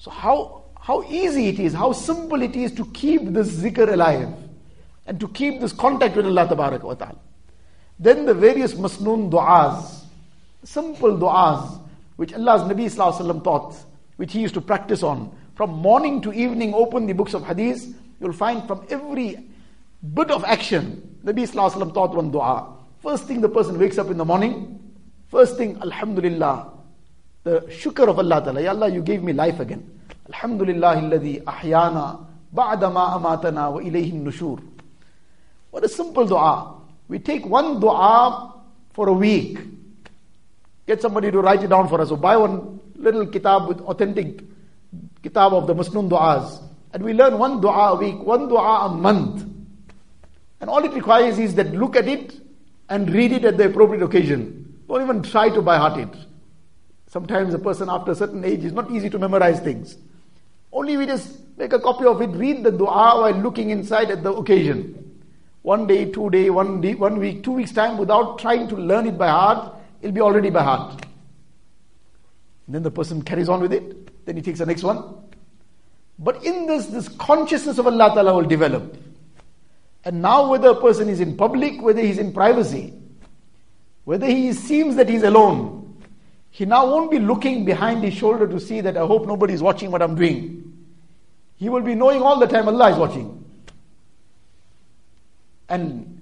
[0.00, 4.30] So how, how easy it is, how simple it is to keep this zikr alive
[5.06, 7.18] and to keep this contact with Allah wa ta'ala.
[7.98, 10.04] Then the various masnoon du'as,
[10.64, 11.82] simple du'as,
[12.16, 13.76] which Allah's Nabi Sallallahu taught,
[14.16, 15.36] which he used to practice on.
[15.54, 19.38] From morning to evening, open the books of hadith, you'll find from every
[20.14, 22.74] bit of action, Nabi Sallallahu taught one du'a.
[23.02, 24.80] First thing the person wakes up in the morning,
[25.28, 26.79] first thing, Alhamdulillah,
[27.42, 28.60] the shukr of Allah Ta'ala.
[28.60, 30.00] Ya Allah, you gave me life again.
[30.28, 34.62] Alhamdulillah alladhi ahyana ba'da ma amatana wa ilayhi nushur.
[35.70, 36.76] What a simple dua.
[37.08, 38.54] We take one dua
[38.92, 39.58] for a week.
[40.86, 42.10] Get somebody to write it down for us.
[42.10, 44.42] Buy one little kitab with authentic
[45.22, 46.62] kitab of the Muslim du'as.
[46.92, 49.46] And we learn one dua a week, one dua a month.
[50.60, 52.34] And all it requires is that look at it
[52.88, 54.82] and read it at the appropriate occasion.
[54.88, 56.14] Don't even try to by heart it.
[57.10, 59.96] Sometimes a person after a certain age is not easy to memorize things.
[60.72, 64.22] Only we just make a copy of it, read the dua while looking inside at
[64.22, 65.20] the occasion.
[65.62, 69.08] One day, two day, one day, one week, two weeks time without trying to learn
[69.08, 71.04] it by heart, it'll be already by heart.
[72.66, 74.24] And then the person carries on with it.
[74.24, 75.02] Then he takes the next one.
[76.20, 78.96] But in this, this consciousness of Allah Ta'ala will develop.
[80.04, 82.94] And now, whether a person is in public, whether he's in privacy,
[84.04, 85.79] whether he seems that he's alone,
[86.50, 89.62] he now won't be looking behind his shoulder to see that I hope nobody is
[89.62, 90.56] watching what I'm doing.
[91.56, 93.44] He will be knowing all the time Allah is watching.
[95.68, 96.20] And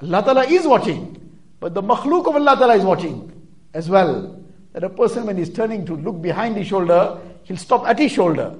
[0.00, 3.32] Allah Ta'ala is watching, but the makhluk of Allah Ta'ala is watching
[3.72, 4.42] as well.
[4.72, 8.10] That a person, when he's turning to look behind his shoulder, he'll stop at his
[8.12, 8.54] shoulder.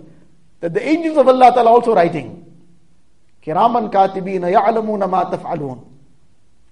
[0.61, 2.45] That the angels of Allah Ta'ala also writing.
[3.43, 5.85] Kiraman katibina ya'lamuna ma taf'alun.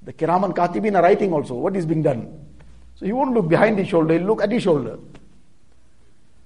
[0.02, 2.44] The kiraman katibin are writing also what is being done.
[3.04, 4.98] So he won't look behind his shoulder, he'll look at his shoulder.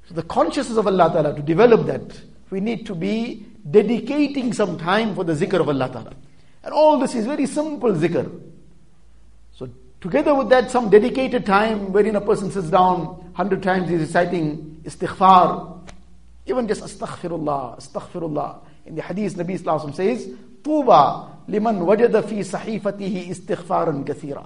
[0.09, 4.77] So the consciousness of Allah Ta'ala, to develop that, we need to be dedicating some
[4.77, 6.13] time for the zikr of Allah Ta'ala.
[6.65, 8.29] And all this is very simple zikr.
[9.53, 14.01] So together with that, some dedicated time wherein a person sits down, hundred times he's
[14.01, 15.89] reciting istighfar,
[16.45, 18.59] even just astaghfirullah, astaghfirullah.
[18.87, 20.29] In the hadith, Nabi Sallallahu says,
[20.65, 24.45] Tuba liman wajada fi sahifatihi istighfaran kathira.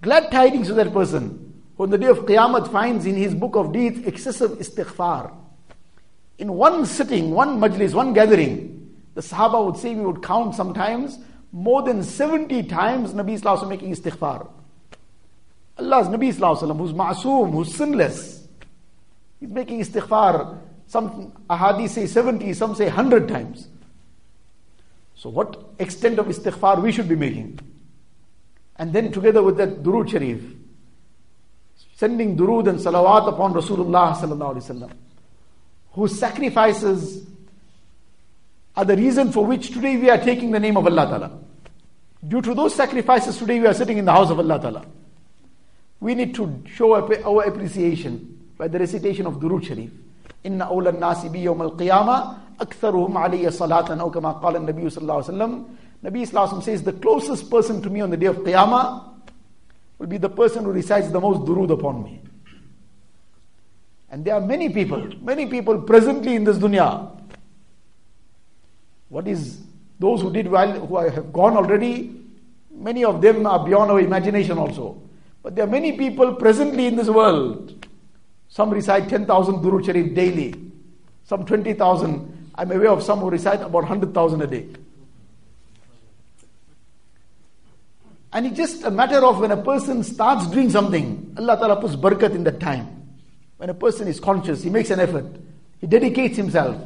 [0.00, 3.56] Glad tidings to that person who on the day of Qiyamah finds in his book
[3.56, 5.34] of deeds excessive istighfar.
[6.38, 11.18] In one sitting, one majlis, one gathering, the Sahaba would say we would count sometimes
[11.50, 14.48] more than 70 times Nabi Sallallahu making istighfar.
[15.78, 18.46] Allah's Nabi Sallallahu who's ma'soom, who's sinless,
[19.40, 20.58] he's making istighfar.
[20.86, 23.68] Some ahadith say 70, some say 100 times.
[25.16, 27.58] So, what extent of istighfar we should be making?
[28.77, 30.41] And then, together with that Durood Sharif,
[31.95, 34.91] sending durood and salawat upon Rasulullah sallallahu alaihi wasallam,
[35.93, 37.25] whose sacrifices
[38.75, 41.39] are the reason for which today we are taking the name of Allah Ta'ala.
[42.27, 44.85] Due to those sacrifices, today we are sitting in the house of Allah Ta'ala.
[45.99, 49.91] We need to show our appreciation by the recitation of Durood Sharif.
[50.45, 55.13] إن أولى الناس بي يوم القيامة أكثرهم علي صلاة أو كما قال النبي صلى الله
[55.13, 55.65] عليه وسلم
[56.02, 59.14] Nabi Islam says the closest person to me on the day of Qiyamah
[59.98, 62.22] will be the person who recites the most durood upon me.
[64.10, 67.18] And there are many people, many people presently in this dunya
[69.08, 69.60] what is
[69.98, 72.20] those who did well, who have gone already,
[72.70, 75.00] many of them are beyond our imagination also.
[75.42, 77.86] But there are many people presently in this world.
[78.48, 80.54] Some recite 10,000 Durood Sharif daily,
[81.24, 82.50] some 20,000.
[82.54, 84.68] I'm aware of some who recite about 100,000 a day.
[88.32, 91.96] And it's just a matter of when a person starts doing something, Allah Ta'ala puts
[91.96, 92.86] barakat in that time.
[93.56, 95.26] When a person is conscious, he makes an effort,
[95.80, 96.76] he dedicates himself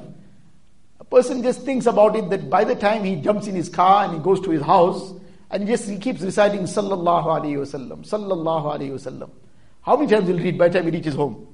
[1.03, 4.05] A person just thinks about it that by the time he jumps in his car
[4.05, 5.13] and he goes to his house,
[5.51, 9.29] and just he keeps reciting Sallallahu Alaihi Wasallam, Sallallahu Alaihi Wasallam.
[9.83, 11.49] How many times will he read by the time he reaches home?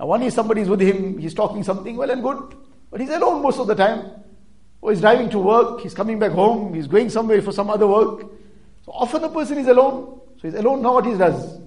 [0.00, 2.56] Now, one is somebody is with him, he's talking something, well and good,
[2.90, 4.10] but he's alone most of the time.
[4.82, 7.86] Or he's driving to work, he's coming back home, he's going somewhere for some other
[7.86, 8.26] work.
[8.86, 11.58] So often a person is alone, so he's alone now what he does.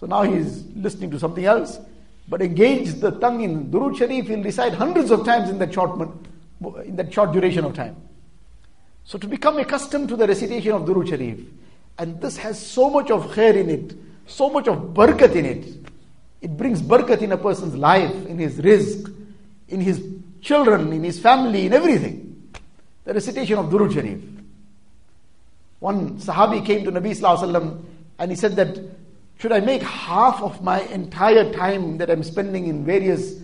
[0.00, 1.78] So now he's listening to something else.
[2.28, 6.00] But engage the tongue in Durood Sharif, he'll recite hundreds of times in that short,
[6.84, 7.96] in that short duration of time.
[9.04, 11.40] So to become accustomed to the recitation of Durood Sharif,
[11.98, 13.94] and this has so much of khair in it,
[14.26, 15.66] so much of barakat in it.
[16.40, 19.14] It brings barakat in a person's life, in his rizq,
[19.68, 20.02] in his
[20.40, 22.50] children, in his family, in everything.
[23.04, 24.20] The recitation of Durood Sharif.
[25.82, 27.82] One Sahabi came to Nabi Wasallam
[28.20, 28.78] and he said that
[29.40, 33.34] should I make half of my entire time that I'm spending in various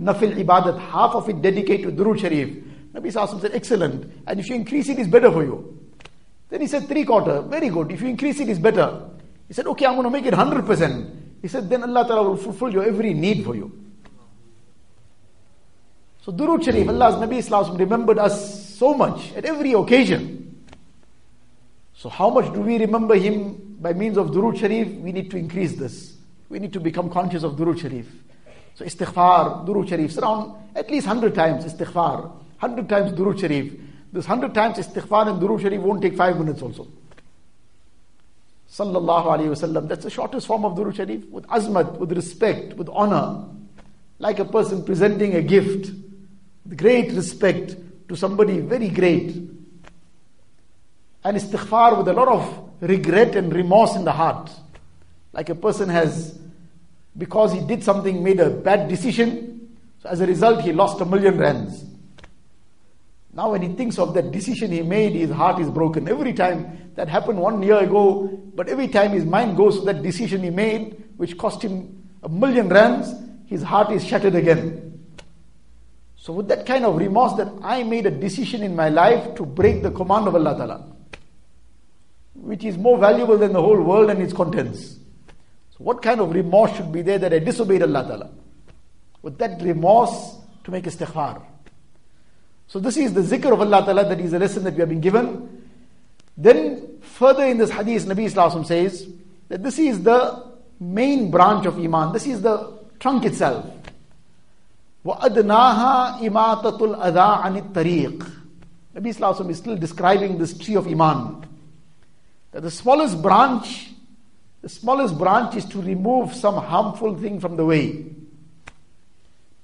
[0.00, 2.48] nafil ibadat, half of it dedicated to Durood Sharif?
[2.94, 4.12] Nabi Sallallahu said, excellent.
[4.26, 5.88] And if you increase it, it's better for you.
[6.48, 7.92] Then he said, three quarter, very good.
[7.92, 9.00] If you increase it, it's better.
[9.46, 11.16] He said, okay, I'm going to make it 100%.
[11.42, 13.70] He said, then Allah Ta'ala will fulfill your every need for you.
[16.22, 20.43] So Durood Sharif, Allah's Nabi Sallallahu remembered us so much at every occasion.
[21.96, 25.36] So how much do we remember him by means of Durood Sharif, we need to
[25.36, 26.16] increase this.
[26.48, 28.06] We need to become conscious of Durood Sharif.
[28.74, 32.22] So istighfar, Durood Sharif, around at least 100 times istighfar,
[32.60, 33.72] 100 times Durood Sharif.
[34.12, 36.88] This 100 times istighfar and Durood Sharif won't take 5 minutes also.
[38.70, 39.88] Sallallahu Alaihi Wasallam.
[39.88, 41.24] That's the shortest form of Durood Sharif.
[41.28, 43.44] With azmat, with respect, with honor.
[44.18, 45.92] Like a person presenting a gift.
[46.64, 47.76] With great respect
[48.08, 49.36] to somebody very great.
[51.24, 54.50] And istighfar with a lot of regret and remorse in the heart.
[55.32, 56.38] Like a person has,
[57.16, 59.54] because he did something, made a bad decision,
[60.02, 61.84] so as a result, he lost a million rands.
[63.32, 66.08] Now, when he thinks of that decision he made, his heart is broken.
[66.08, 70.02] Every time that happened one year ago, but every time his mind goes to that
[70.02, 73.12] decision he made, which cost him a million rands,
[73.46, 75.00] his heart is shattered again.
[76.16, 79.44] So, with that kind of remorse, that I made a decision in my life to
[79.44, 80.93] break the command of Allah Ta'ala,
[82.43, 84.97] which is more valuable than the whole world and its contents.
[85.71, 88.29] So, what kind of remorse should be there that I disobeyed Allah Ta'ala?
[89.21, 91.41] With that remorse to make istighfar.
[92.67, 94.89] So, this is the zikr of Allah Ta'ala, that is a lesson that we have
[94.89, 95.65] been given.
[96.37, 99.07] Then, further in this hadith, Nabi Islam says
[99.49, 100.45] that this is the
[100.79, 103.65] main branch of Iman, this is the trunk itself.
[105.05, 108.39] وَأَدْنَاهَا إِمَاتَةُ الْأَذَىٰ عَنِ الطَّرِيقِ
[108.95, 111.45] Nabi Sallallahu is still describing this tree of Iman.
[112.54, 113.90] That the smallest branch,
[114.62, 118.06] the smallest branch is to remove some harmful thing from the way.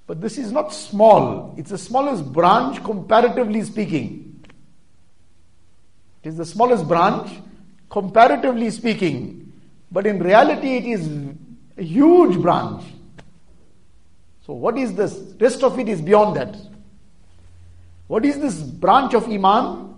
[0.09, 1.55] But this is not small.
[1.57, 4.45] It's the smallest branch comparatively speaking.
[6.24, 7.30] It is the smallest branch
[7.88, 9.53] comparatively speaking.
[9.93, 11.09] But in reality it is
[11.78, 12.82] a huge branch.
[14.45, 15.16] So, what is this?
[15.38, 16.57] Rest of it is beyond that.
[18.09, 19.89] What is this branch of Iman?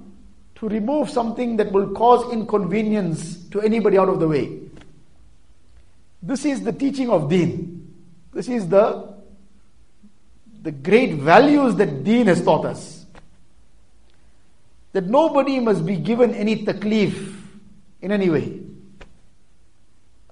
[0.63, 4.61] To remove something that will cause inconvenience to anybody out of the way.
[6.23, 7.93] This is the teaching of Deen.
[8.33, 9.13] This is the,
[10.63, 13.05] the great values that Deen has taught us.
[14.93, 17.35] That nobody must be given any taklif
[18.01, 18.61] in any way.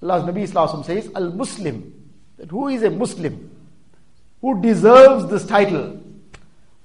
[0.01, 1.93] Allah's Nabi Islam says, Al Muslim.
[2.37, 3.51] That who is a Muslim?
[4.41, 6.01] who deserves this title.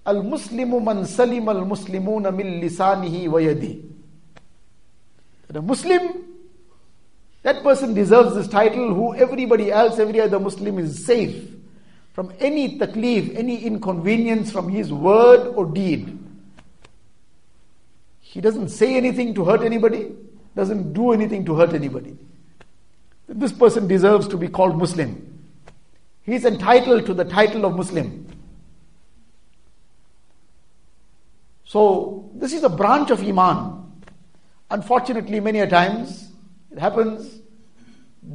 [0.05, 3.83] Al Muslimu man salim al Muslimuna min lisanihi wa yadi.
[5.47, 6.23] The Muslim,
[7.43, 11.49] that person deserves this title who everybody else, every other Muslim is safe
[12.13, 16.17] from any taklif, any inconvenience from his word or deed.
[18.19, 20.11] He doesn't say anything to hurt anybody,
[20.55, 22.17] doesn't do anything to hurt anybody.
[23.27, 25.43] This person deserves to be called Muslim.
[26.23, 28.27] He is entitled to the title of Muslim.
[31.75, 33.91] So, this is a branch of Iman.
[34.71, 36.31] Unfortunately, many a times
[36.71, 37.41] it happens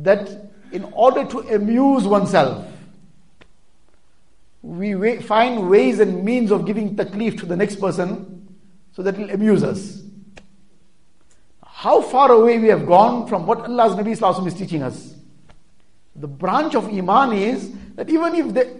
[0.02, 0.28] that
[0.72, 2.66] in order to amuse oneself,
[4.60, 8.46] we find ways and means of giving taklif to the next person
[8.92, 10.02] so that it will amuse us.
[11.64, 15.14] How far away we have gone from what Allah's Nabi is teaching us.
[16.14, 18.70] The branch of Iman is that even if they,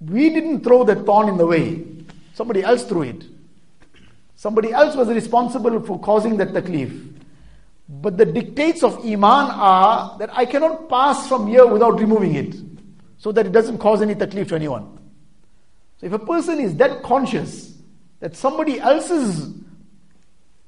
[0.00, 1.84] we didn't throw that thorn in the way,
[2.34, 3.37] somebody else threw it.
[4.38, 6.92] Somebody else was responsible for causing that taklif.
[7.88, 12.54] But the dictates of Iman are that I cannot pass from here without removing it,
[13.16, 14.96] so that it doesn't cause any taklif to anyone.
[15.96, 17.76] So if a person is that conscious
[18.20, 19.52] that somebody else's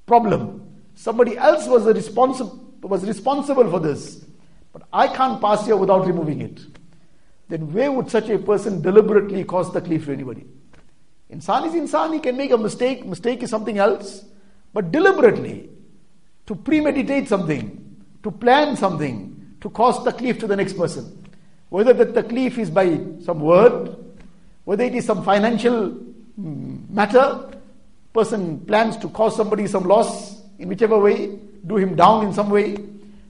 [0.05, 4.25] problem, somebody else was, responsible was responsible for this,
[4.73, 6.61] but I can't pass here without removing it
[7.51, 10.47] then where would such a person deliberately cause taklif to anybody?
[11.31, 14.25] Insan is insan, he can make a mistake, mistake is something else,
[14.73, 15.69] but deliberately,
[16.47, 21.25] to premeditate something, to plan something, to cause taklif to the next person.
[21.69, 23.97] Whether the taklif is by some word,
[24.65, 25.91] whether it is some financial
[26.41, 27.49] mm, matter,
[28.13, 32.51] person plans to cause somebody some loss in whichever way, do him down in some
[32.51, 32.75] way,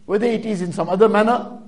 [0.07, 1.61] whether it is in some other manner,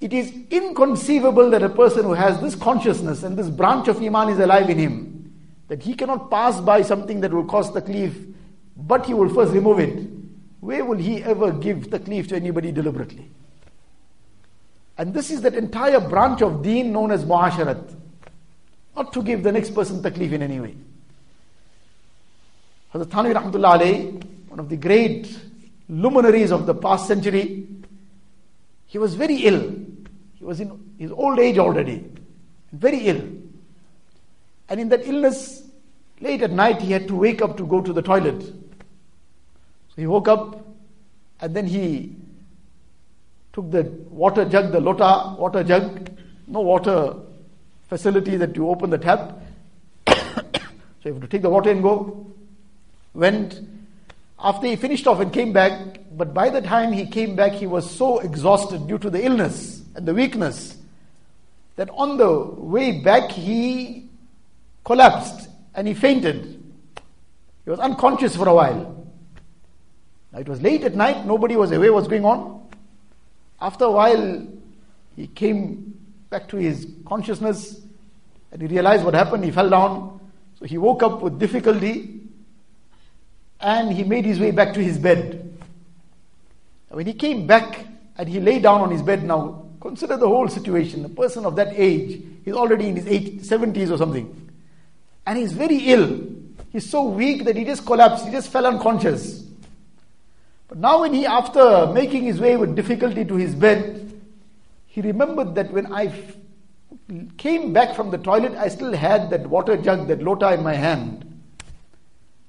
[0.00, 4.28] it is inconceivable that a person who has this consciousness and this branch of Iman
[4.28, 5.32] is alive in him,
[5.68, 8.34] that he cannot pass by something that will cause taklif,
[8.76, 10.08] but he will first remove it.
[10.60, 13.30] Where will he ever give taklif to anybody deliberately?
[14.96, 17.94] And this is that entire branch of deen known as muasharat.
[18.94, 20.76] Not to give the next person taklif in any way.
[22.94, 25.36] Hazrat Thanvi Rahmatullah one of the great
[25.88, 27.66] luminaries of the past century,
[28.94, 29.60] he was very ill.
[30.38, 32.04] He was in his old age already,
[32.70, 33.22] very ill.
[34.68, 35.64] And in that illness,
[36.20, 38.40] late at night, he had to wake up to go to the toilet.
[38.44, 40.64] So he woke up
[41.40, 42.14] and then he
[43.52, 46.16] took the water jug, the lota water jug,
[46.46, 47.16] no water
[47.88, 49.40] facility that you open the tap.
[50.06, 50.14] so
[51.02, 52.32] you have to take the water and go.
[53.12, 53.60] Went
[54.38, 57.66] after he finished off and came back, but by the time he came back, he
[57.66, 60.76] was so exhausted due to the illness and the weakness
[61.76, 64.08] that on the way back he
[64.84, 66.62] collapsed and he fainted.
[67.64, 69.06] He was unconscious for a while.
[70.32, 72.68] Now it was late at night, nobody was aware what's going on.
[73.60, 74.46] After a while,
[75.16, 75.98] he came
[76.30, 77.80] back to his consciousness
[78.52, 79.44] and he realized what happened.
[79.44, 80.20] He fell down.
[80.58, 82.20] So he woke up with difficulty
[83.60, 85.53] and he made his way back to his bed.
[86.94, 87.86] When he came back
[88.16, 91.04] and he lay down on his bed now, consider the whole situation.
[91.04, 94.52] A person of that age, he's already in his 70s or something.
[95.26, 96.20] And he's very ill.
[96.70, 99.42] He's so weak that he just collapsed, he just fell unconscious.
[100.68, 104.20] But now, when he, after making his way with difficulty to his bed,
[104.86, 106.12] he remembered that when I
[107.38, 110.74] came back from the toilet, I still had that water jug, that lota in my
[110.74, 111.42] hand.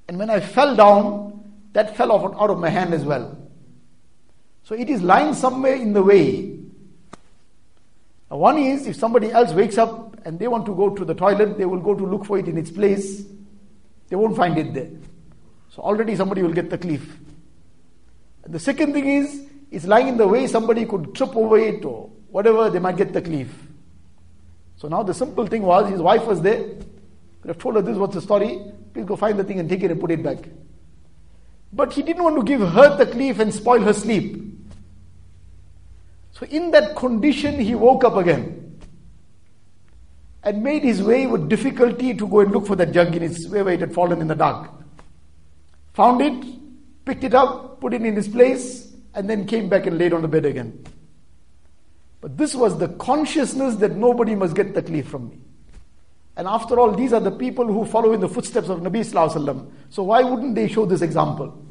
[0.07, 1.43] And when I fell down,
[1.73, 3.35] that fell off out of my hand as well.
[4.65, 6.57] So it is lying somewhere in the way.
[8.31, 11.13] Now one is if somebody else wakes up and they want to go to the
[11.13, 13.23] toilet, they will go to look for it in its place.
[14.09, 14.89] They won't find it there.
[15.69, 17.03] So already somebody will get taklif.
[18.43, 21.85] And the second thing is, it's lying in the way, somebody could trip over it
[21.85, 23.49] or whatever, they might get taklif.
[24.77, 26.63] So now the simple thing was, his wife was there.
[27.41, 28.59] Could have told her this was the story.
[28.95, 30.39] Please go find the thing and take it and put it back.
[31.71, 34.53] But he didn't want to give her taklif and spoil her sleep.
[36.37, 38.77] So in that condition, he woke up again
[40.43, 43.47] and made his way with difficulty to go and look for that jug in its
[43.47, 44.69] way where it had fallen in the dark.
[45.93, 46.45] Found it,
[47.05, 50.21] picked it up, put it in its place, and then came back and laid on
[50.21, 50.83] the bed again.
[52.19, 55.39] But this was the consciousness that nobody must get taklif from me.
[56.35, 59.71] And after all, these are the people who follow in the footsteps of Nabi Sallallahu
[59.89, 61.65] So why wouldn't they show this example?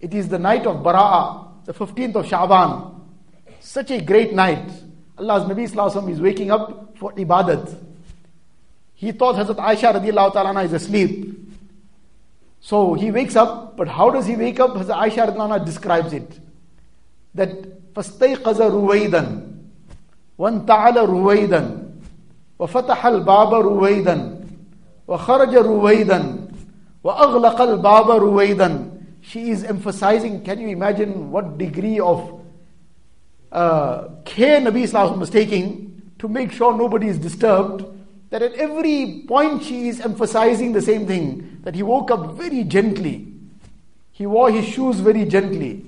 [0.00, 2.97] It is the night of Bara'ah, the 15th of Sha'ban.
[3.67, 4.69] Such a great night.
[5.17, 7.77] Allah's Nabi Sallallahu is waking up for ibadat.
[8.93, 11.37] He thought Hazrat Aisha radiallahu ta'ala is asleep.
[12.59, 14.71] So he wakes up, but how does he wake up?
[14.71, 16.39] Hazrat Aisha radiallahu describes it.
[17.35, 19.53] That فَاسْتَيْقَزَ رُوَيْدًا
[20.37, 21.77] وانتعل رويدا
[22.59, 24.39] وفتح الباب رويدا
[25.07, 26.35] وخرج رويدا
[27.03, 28.89] وأغلق الباب رويدا
[29.21, 32.36] She is emphasizing, can you imagine what degree of
[33.52, 37.84] uh, care Nabi Islam was taking to make sure nobody is disturbed?
[38.30, 42.64] That at every point she is emphasizing the same thing that he woke up very
[42.64, 43.26] gently.
[44.12, 45.84] He wore his shoes very gently.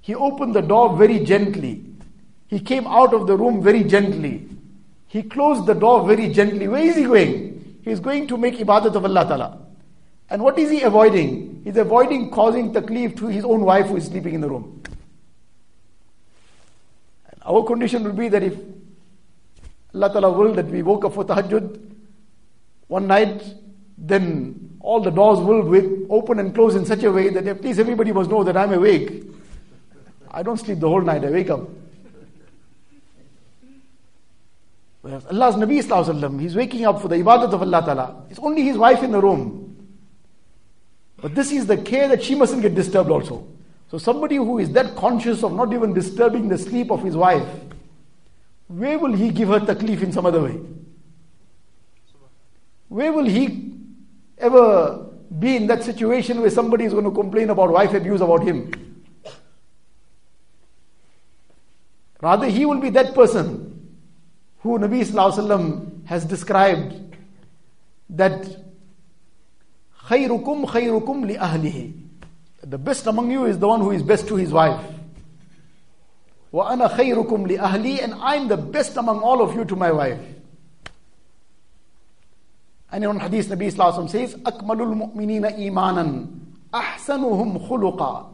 [0.00, 1.84] He opened the door very gently.
[2.48, 4.48] He came out of the room very gently.
[5.06, 6.66] He closed the door very gently.
[6.66, 7.78] Where is he going?
[7.84, 9.58] He is going to make ibadat of Allah Ta'ala.
[10.30, 11.60] And what is he avoiding?
[11.62, 14.82] He's avoiding causing taklif to his own wife who is sleeping in the room.
[17.44, 18.54] Our condition will be that if
[19.94, 21.80] Allah Ta'ala will that we woke up for tahajjud
[22.88, 23.42] one night,
[23.98, 27.78] then all the doors will open and close in such a way that at least
[27.78, 29.24] everybody must know that I'm awake.
[30.30, 31.68] I don't sleep the whole night, I wake up.
[35.02, 38.24] Whereas Allah's Nabi Sallallahu he's waking up for the ibadat of Allah Ta'ala.
[38.30, 39.76] It's only his wife in the room.
[41.20, 43.46] But this is the care that she mustn't get disturbed also.
[43.92, 47.46] So somebody who is that conscious of not even disturbing the sleep of his wife,
[48.66, 50.58] where will he give her taklif in some other way?
[52.88, 53.74] Where will he
[54.38, 58.42] ever be in that situation where somebody is going to complain about wife abuse about
[58.44, 58.72] him?
[62.22, 63.90] Rather, he will be that person
[64.60, 67.14] who Nabi Wasallam has described
[68.08, 68.56] that
[70.06, 72.01] khayrukum li ahlihi.
[72.62, 74.80] The best among you is the one who is best to his wife.
[76.52, 80.20] Khayrukum li ahli and I'm the best among all of you to my wife.
[82.90, 86.40] And in one hadith Nabi Wasallam says akmalul mu'minina imanan
[86.72, 88.28] ahsanuhum khuluqa.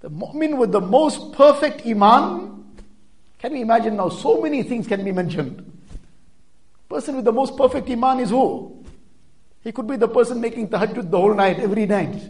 [0.00, 2.50] The mu'min with the most perfect iman
[3.40, 4.10] can we imagine now?
[4.10, 5.64] So many things can be mentioned.
[6.88, 8.84] Person with the most perfect iman is who?
[9.64, 12.20] He could be the person making tahajjud the whole night, every night.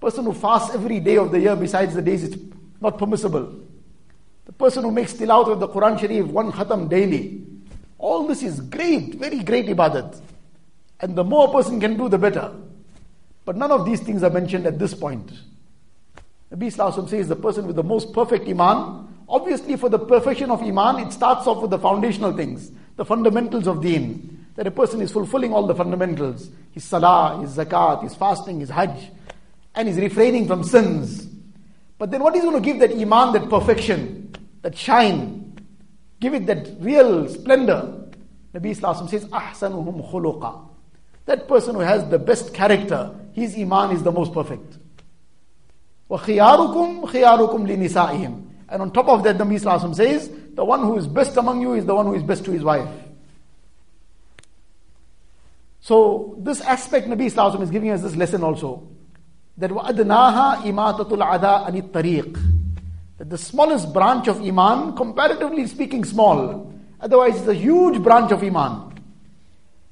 [0.00, 2.36] Person who fasts every day of the year besides the days it's
[2.80, 3.54] not permissible.
[4.46, 7.44] The person who makes tilawat of the Quran Sharif one khatam daily.
[7.98, 10.20] All this is great, very great ibadat.
[11.00, 12.52] And the more a person can do, the better.
[13.44, 15.30] But none of these things are mentioned at this point.
[16.52, 20.60] Nabi Sallallahu says the person with the most perfect iman Obviously, for the perfection of
[20.60, 24.44] Iman, it starts off with the foundational things, the fundamentals of deen.
[24.56, 28.68] That a person is fulfilling all the fundamentals his salah, his zakat, his fasting, his
[28.68, 29.10] hajj,
[29.79, 31.27] and is refraining from sins.
[31.97, 35.57] But then, what is going to give that Iman, that perfection, that shine,
[36.19, 38.09] give it that real splendor?
[38.53, 40.67] Nabi Islam says, Ahsanuhum khuluqa.
[41.25, 44.77] That person who has the best character, his Iman is the most perfect.
[46.09, 51.07] وَخِيَارُكُمْ خِيَارُكُمْ لِنِسَائِهِمْ and on top of that, the Nabi says, the one who is
[51.07, 52.89] best among you is the one who is best to his wife.
[55.81, 58.87] So this aspect Nabi Wasallam is giving us this lesson also.
[59.57, 62.39] That وَأَدْنَاهَا إِمَاتَةُ الْعَدَىٰ أَنِ الطَّرِيقِ
[63.17, 68.43] That the smallest branch of Iman, comparatively speaking small, otherwise it's a huge branch of
[68.43, 69.01] Iman.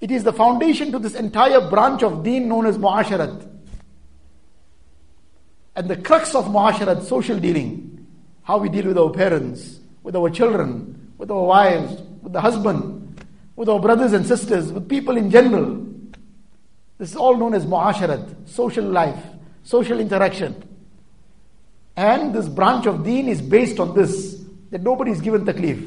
[0.02, 3.48] It is the foundation to this entire branch of deen known as muasharat.
[5.78, 8.06] And the crux of muasharat, social dealing,
[8.44, 13.24] how we deal with our parents, with our children, with our wives, with the husband,
[13.56, 15.86] with our brothers and sisters, with people in general.
[16.98, 19.24] This is all known as muasharat, social life,
[19.69, 20.57] social interaction.
[21.95, 25.79] And this branch of deen is based on this, that nobody is given taklif.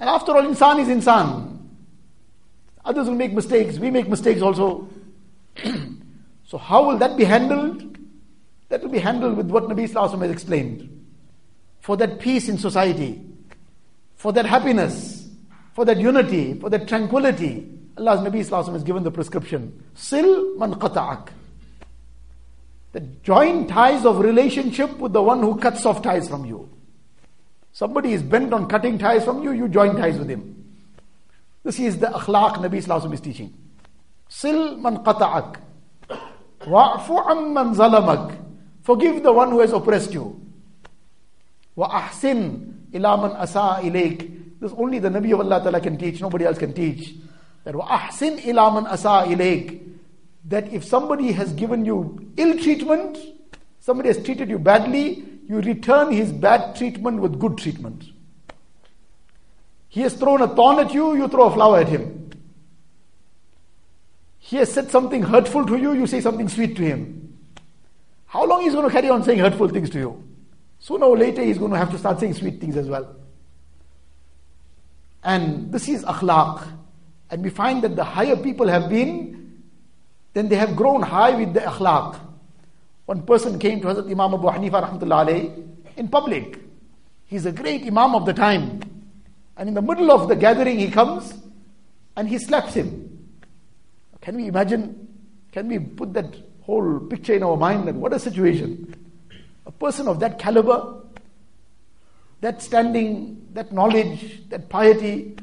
[0.00, 1.58] And after all, insan is insan.
[2.84, 3.78] Others will make mistakes.
[3.78, 4.88] We make mistakes also.
[6.44, 7.98] so how will that be handled?
[8.70, 11.06] That will be handled with what Nabi Sallallahu Alaihi Wasallam has explained.
[11.80, 13.24] For that peace in society,
[14.16, 15.28] for that happiness,
[15.72, 19.84] for that unity, for that tranquility, Allah's Nabi Sallallahu has given the prescription.
[19.94, 21.37] Sil man qata'ak.
[22.92, 26.68] The joint ties of relationship with the one who cuts off ties from you.
[27.72, 30.64] Somebody is bent on cutting ties from you, you join ties with him.
[31.62, 33.52] This is the akhlaq Nabi Sallallahu is teaching.
[34.32, 35.60] Sil man qata'ak.
[36.66, 38.36] Wa'fu amman zalamak.
[38.82, 40.40] Forgive the one who has oppressed you.
[41.76, 44.60] Wa ahsin ila man asa ilayk.
[44.60, 47.14] This only the Nabi of Allah can teach, nobody else can teach.
[47.64, 49.97] That wa ahsin ila man asa ilayk.
[50.48, 53.18] That if somebody has given you ill treatment,
[53.80, 58.04] somebody has treated you badly, you return his bad treatment with good treatment.
[59.88, 62.30] He has thrown a thorn at you, you throw a flower at him.
[64.38, 67.36] He has said something hurtful to you, you say something sweet to him.
[68.26, 70.22] How long is he going to carry on saying hurtful things to you?
[70.80, 73.16] Sooner or later, he's going to have to start saying sweet things as well.
[75.24, 76.66] And this is akhlaq.
[77.30, 79.47] And we find that the higher people have been,
[80.38, 82.16] then they have grown high with the akhlaq.
[83.06, 86.60] One person came to Hazrat Imam Abu Hanifa rahmatullah in public.
[87.24, 88.80] He's a great Imam of the time.
[89.56, 91.34] And in the middle of the gathering, he comes
[92.16, 93.18] and he slaps him.
[94.20, 95.08] Can we imagine?
[95.50, 98.94] Can we put that whole picture in our mind that what a situation?
[99.66, 101.02] A person of that caliber,
[102.42, 105.36] that standing, that knowledge, that piety,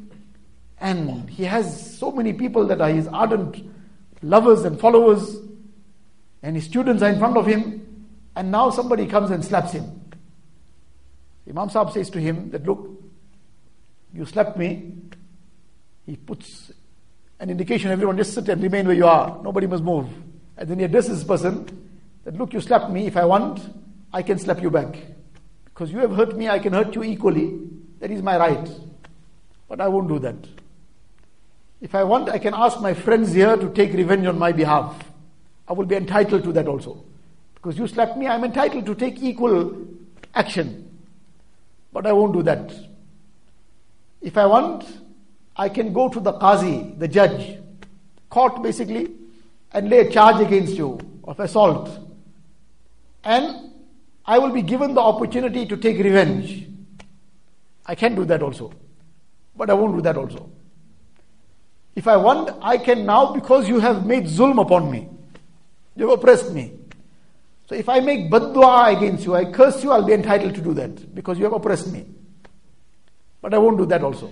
[0.79, 3.74] and he has so many people that are his ardent
[4.25, 5.37] lovers and followers,
[6.41, 10.01] and his students are in front of him, and now somebody comes and slaps him.
[11.49, 12.89] Imam Sahib says to him that, look,
[14.13, 14.93] you slapped me.
[16.05, 16.71] He puts
[17.39, 19.41] an indication, everyone just sit and remain where you are.
[19.43, 20.07] Nobody must move.
[20.57, 21.89] And then he addresses this person
[22.23, 23.07] that, look, you slapped me.
[23.07, 23.61] If I want,
[24.11, 24.95] I can slap you back.
[25.65, 27.59] Because you have hurt me, I can hurt you equally.
[27.99, 28.69] That is my right.
[29.67, 30.35] But I won't do that.
[31.85, 35.03] If I want, I can ask my friends here to take revenge on my behalf.
[35.67, 37.05] I will be entitled to that also.
[37.53, 39.85] Because you slapped me, I'm entitled to take equal
[40.33, 40.99] action.
[41.93, 42.73] But I won't do that.
[44.19, 44.83] If I want,
[45.55, 47.59] I can go to the qazi, the judge,
[48.31, 49.11] court basically,
[49.71, 51.87] and lay a charge against you of assault.
[53.23, 53.69] And
[54.25, 56.67] I will be given the opportunity to take revenge.
[57.85, 58.73] I can do that also.
[59.55, 60.49] But I won't do that also.
[61.95, 65.07] If I want, I can now because you have made zulm upon me.
[65.95, 66.73] You have oppressed me.
[67.67, 70.73] So if I make badwa against you, I curse you, I'll be entitled to do
[70.73, 72.05] that because you have oppressed me.
[73.41, 74.31] But I won't do that also.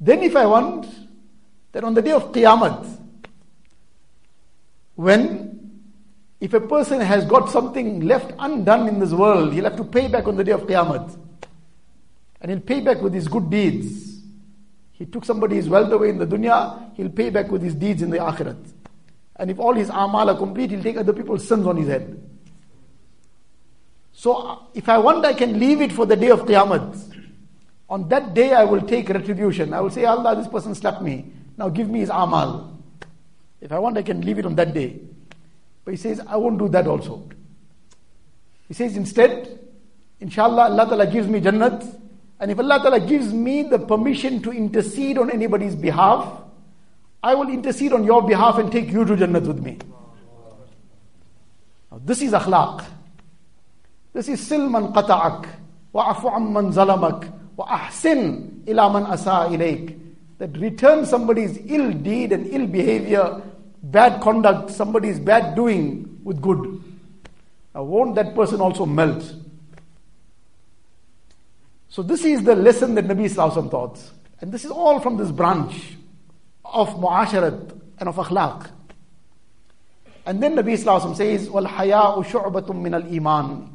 [0.00, 0.86] Then, if I want,
[1.72, 2.98] then on the day of Qiyamah,
[4.96, 5.48] when
[6.40, 10.08] if a person has got something left undone in this world, he'll have to pay
[10.08, 11.18] back on the day of Qiyamah.
[12.40, 14.17] And he'll pay back with his good deeds.
[14.98, 18.10] He took somebody's wealth away in the dunya, he'll pay back with his deeds in
[18.10, 18.72] the akhirat.
[19.36, 22.20] And if all his amal are complete, he'll take other people's sins on his head.
[24.12, 27.14] So if I want, I can leave it for the day of Qiyamah.
[27.88, 29.72] On that day, I will take retribution.
[29.72, 31.32] I will say, Allah, this person slapped me.
[31.56, 32.76] Now give me his amal.
[33.60, 34.98] If I want, I can leave it on that day.
[35.84, 37.28] But he says, I won't do that also.
[38.66, 39.60] He says, instead,
[40.18, 41.98] inshallah, Allah Ta'ala gives me Jannat.
[42.40, 46.42] And if Allah Ta'ala gives me the permission to intercede on anybody's behalf,
[47.22, 49.78] I will intercede on your behalf and take you to Jannat with me.
[51.90, 52.84] Now, this is akhlaq.
[54.12, 55.48] This is silman qata'ak
[55.92, 59.98] wa afu amman zalamak wa ahsin ila man asa ilayk.
[60.38, 63.42] That return somebody's ill deed and ill behavior,
[63.82, 66.82] bad conduct, somebody's bad doing with good.
[67.74, 69.34] Now, won't that person also melt?
[71.97, 73.99] So this is the lesson that Nabi Sallallahu taught.
[74.41, 75.95] And this is all from this branch
[76.65, 78.69] of mu'asharat and of akhlaq.
[80.25, 83.69] And then Nabi Sallallahu says, وَالْحَيَاءُ شُعْبَةٌ مِّنَ الْإِيمَانِ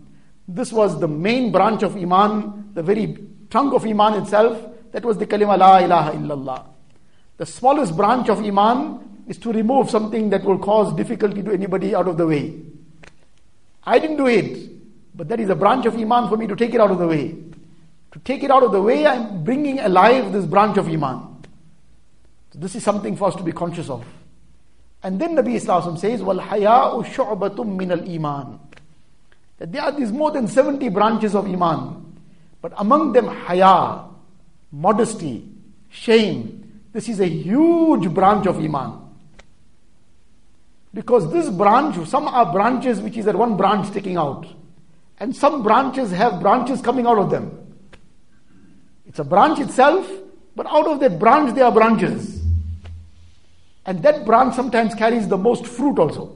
[0.48, 3.16] This was the main branch of Iman, the very
[3.50, 6.64] trunk of Iman itself, that was the kalima La ilaha illallah.
[7.36, 11.94] The smallest branch of Iman is to remove something that will cause difficulty to anybody
[11.94, 12.60] out of the way.
[13.84, 16.74] I didn't do it, but that is a branch of Iman for me to take
[16.74, 17.36] it out of the way.
[18.13, 21.43] To take it out of the way, I'm bringing alive this branch of Iman.
[22.53, 24.05] So this is something for us to be conscious of.
[25.01, 28.59] And then Nabi Islam says, Wal haya'u shu'batum min al iman.
[29.57, 32.17] That there are these more than 70 branches of Iman.
[32.61, 34.05] But among them, haya,
[34.71, 35.49] modesty,
[35.89, 36.81] shame.
[36.93, 38.99] This is a huge branch of Iman.
[40.93, 44.45] Because this branch, some are branches which is at one branch sticking out.
[45.19, 47.62] And some branches have branches coming out of them.
[49.13, 50.09] It's a branch itself,
[50.55, 52.41] but out of that branch there are branches.
[53.85, 56.35] And that branch sometimes carries the most fruit also.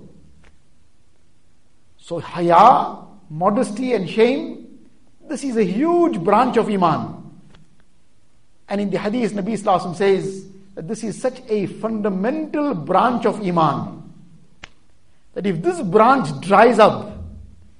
[1.97, 2.97] So, haya,
[3.31, 4.77] modesty, and shame,
[5.27, 7.15] this is a huge branch of Iman.
[8.69, 13.41] And in the hadith, Nabi Islam says that this is such a fundamental branch of
[13.41, 14.03] Iman
[15.33, 17.23] that if this branch dries up,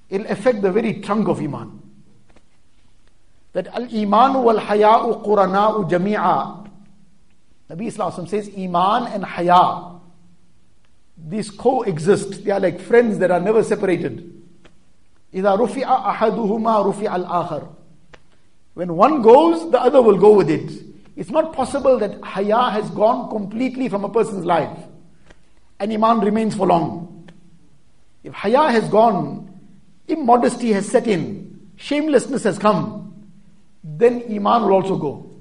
[0.09, 1.86] it'll affect the very trunk of Iman
[3.56, 6.68] That al Iman wal haya'u qurana'u jami'a.
[7.70, 10.00] Nabi Islam says Iman and haya,
[11.16, 12.44] these coexist.
[12.44, 14.28] They are like friends that are never separated.
[15.34, 17.68] إذا رفع أحدهما رفع الآخر.
[18.74, 20.70] When one goes, the other will go with it.
[21.16, 24.78] It's not possible that haya has gone completely from a person's life
[25.78, 27.28] and iman remains for long.
[28.22, 29.58] If haya has gone,
[30.06, 33.05] immodesty has set in, shamelessness has come,
[33.95, 35.31] then iman will also go.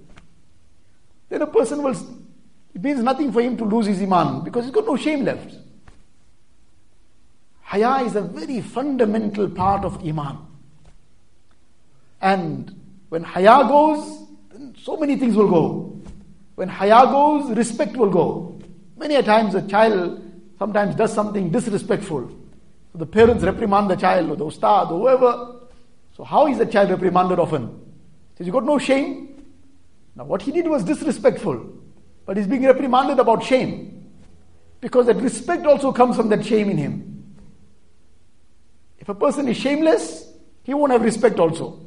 [1.29, 1.97] Then a person will,
[2.75, 5.57] it means nothing for him to lose his iman because he's got no shame left.
[7.63, 10.39] Haya is a very fundamental part of iman.
[12.21, 12.75] And
[13.09, 14.23] when haya goes,
[14.79, 16.01] so many things will go.
[16.55, 18.61] When haya goes, respect will go.
[18.97, 20.23] Many a times a child
[20.59, 22.29] sometimes does something disrespectful.
[22.93, 25.57] So the parents reprimand the child or the ustad or whoever.
[26.17, 27.86] So how is the child reprimanded often?
[28.38, 29.44] Says, you got no shame?
[30.16, 31.82] Now what he did was disrespectful.
[32.26, 34.10] But he's being reprimanded about shame.
[34.80, 37.36] Because that respect also comes from that shame in him.
[39.00, 40.32] If a person is shameless,
[40.64, 41.80] he won't have respect also.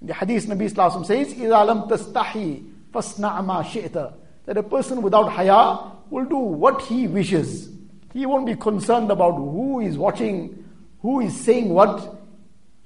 [0.00, 4.14] In the hadith, Nabi Sallallahu says, إِذَا لَمْ تَسْتَحِي فَاسْنَعْ مَا شِئْتَ
[4.46, 7.70] That a person without haya will do what he wishes.
[8.12, 10.64] He won't be concerned about who is watching,
[11.00, 12.16] who is saying what.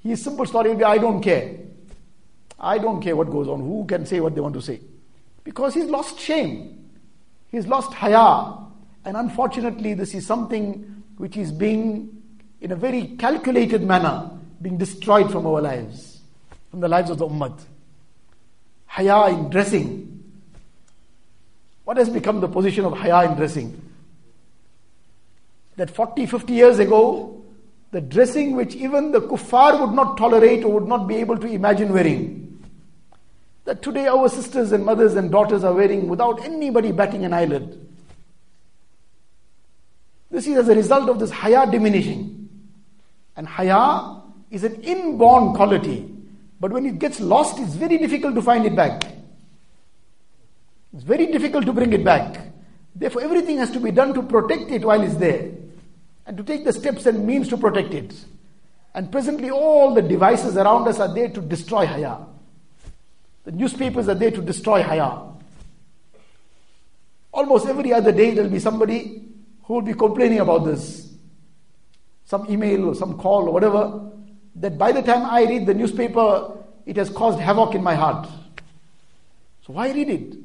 [0.01, 1.57] His simple story will be, I don't care.
[2.58, 3.60] I don't care what goes on.
[3.60, 4.80] Who can say what they want to say?
[5.44, 6.90] Because he's lost shame.
[7.50, 8.56] He's lost haya.
[9.04, 12.22] And unfortunately, this is something which is being,
[12.60, 14.30] in a very calculated manner,
[14.60, 16.20] being destroyed from our lives,
[16.70, 17.58] from the lives of the ummah.
[18.86, 20.24] Haya in dressing.
[21.84, 23.88] What has become the position of haya in dressing?
[25.78, 27.40] that 40, 50 years ago,
[27.92, 31.46] the dressing which even the kuffar would not tolerate or would not be able to
[31.46, 32.44] imagine wearing.
[33.68, 37.78] That today our sisters and mothers and daughters are wearing without anybody batting an eyelid.
[40.30, 42.48] This is as a result of this haya diminishing.
[43.36, 46.10] And haya is an inborn quality.
[46.58, 49.02] But when it gets lost, it's very difficult to find it back.
[50.94, 52.40] It's very difficult to bring it back.
[52.94, 55.50] Therefore, everything has to be done to protect it while it's there
[56.24, 58.14] and to take the steps and means to protect it.
[58.94, 62.16] And presently, all the devices around us are there to destroy Haya.
[63.48, 65.20] The newspapers are there to destroy Haya.
[67.32, 69.22] Almost every other day, there will be somebody
[69.62, 71.10] who will be complaining about this.
[72.26, 74.10] Some email or some call or whatever.
[74.56, 78.28] That by the time I read the newspaper, it has caused havoc in my heart.
[79.66, 80.36] So, why read it?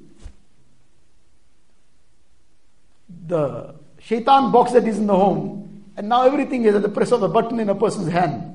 [3.27, 7.11] The shaitan box that is in the home and now everything is at the press
[7.11, 8.52] of a button in a person's hand.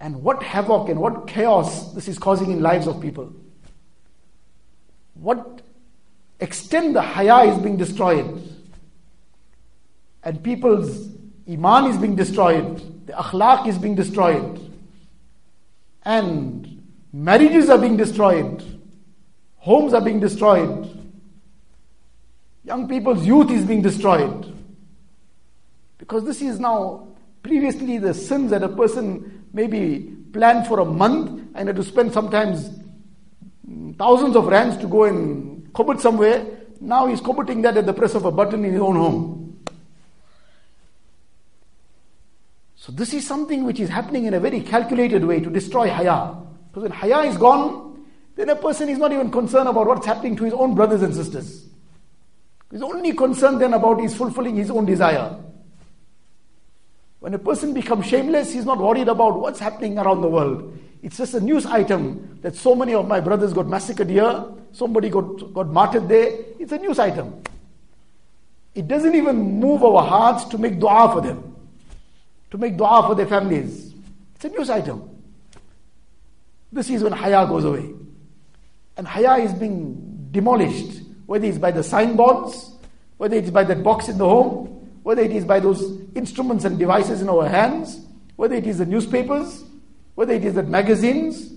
[0.00, 3.32] And what havoc and what chaos this is causing in lives of people.
[5.14, 5.60] What
[6.40, 8.42] extent the haya is being destroyed.
[10.22, 11.08] And people's
[11.48, 13.06] iman is being destroyed.
[13.06, 14.58] The akhlaq is being destroyed.
[16.02, 16.82] And
[17.12, 18.64] marriages are being destroyed.
[19.56, 20.96] Homes are being destroyed.
[22.64, 24.56] Young people's youth is being destroyed.
[25.98, 27.08] Because this is now,
[27.42, 32.12] previously, the sins that a person maybe planned for a month and had to spend
[32.12, 32.70] sometimes
[33.68, 36.44] mm, thousands of rands to go and commit somewhere.
[36.80, 39.62] Now he's committing that at the press of a button in his own home.
[42.76, 46.34] So this is something which is happening in a very calculated way to destroy haya.
[46.68, 50.34] Because when haya is gone, then a person is not even concerned about what's happening
[50.36, 51.66] to his own brothers and sisters.
[52.70, 55.36] He's only concerned then about his fulfilling his own desire.
[57.20, 60.76] When a person becomes shameless, he's not worried about what's happening around the world.
[61.02, 65.10] It's just a news item that so many of my brothers got massacred here, somebody
[65.10, 66.30] got, got martyred there.
[66.58, 67.42] It's a news item.
[68.74, 71.56] It doesn't even move our hearts to make dua for them,
[72.50, 73.92] to make dua for their families.
[74.36, 75.08] It's a news item.
[76.72, 77.92] This is when haya goes away.
[78.96, 82.72] And haya is being demolished, whether it's by the signboards,
[83.18, 86.78] whether it's by that box in the home, whether it is by those instruments and
[86.78, 88.04] devices in our hands,
[88.36, 89.64] whether it is the newspapers,
[90.14, 91.52] whether it is the magazines,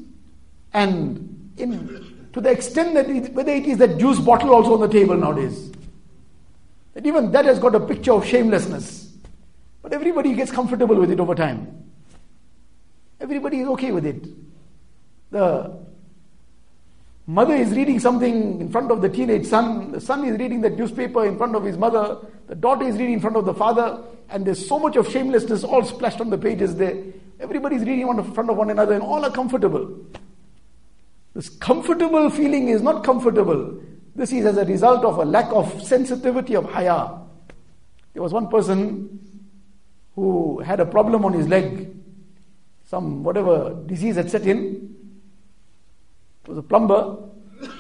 [0.74, 4.82] and in, to the extent that it, whether it is that juice bottle also on
[4.82, 5.72] the table nowadays.
[6.94, 9.12] That even that has got a picture of shamelessness.
[9.82, 11.86] But everybody gets comfortable with it over time.
[13.20, 14.26] Everybody is okay with it.
[15.32, 15.84] The
[17.26, 19.94] Mother is reading something in front of the teenage son.
[19.94, 22.18] The son is reading the newspaper in front of his mother.
[22.54, 24.04] The daughter is reading in front of the father.
[24.30, 26.96] And there's so much of shamelessness all splashed on the pages there.
[27.40, 30.06] Everybody is reading in front of one another and all are comfortable.
[31.34, 33.82] This comfortable feeling is not comfortable.
[34.16, 37.18] This is as a result of a lack of sensitivity of haya.
[38.14, 39.20] There was one person
[40.14, 41.92] who had a problem on his leg.
[42.86, 44.96] Some whatever disease had set in
[46.44, 47.18] It was a plumber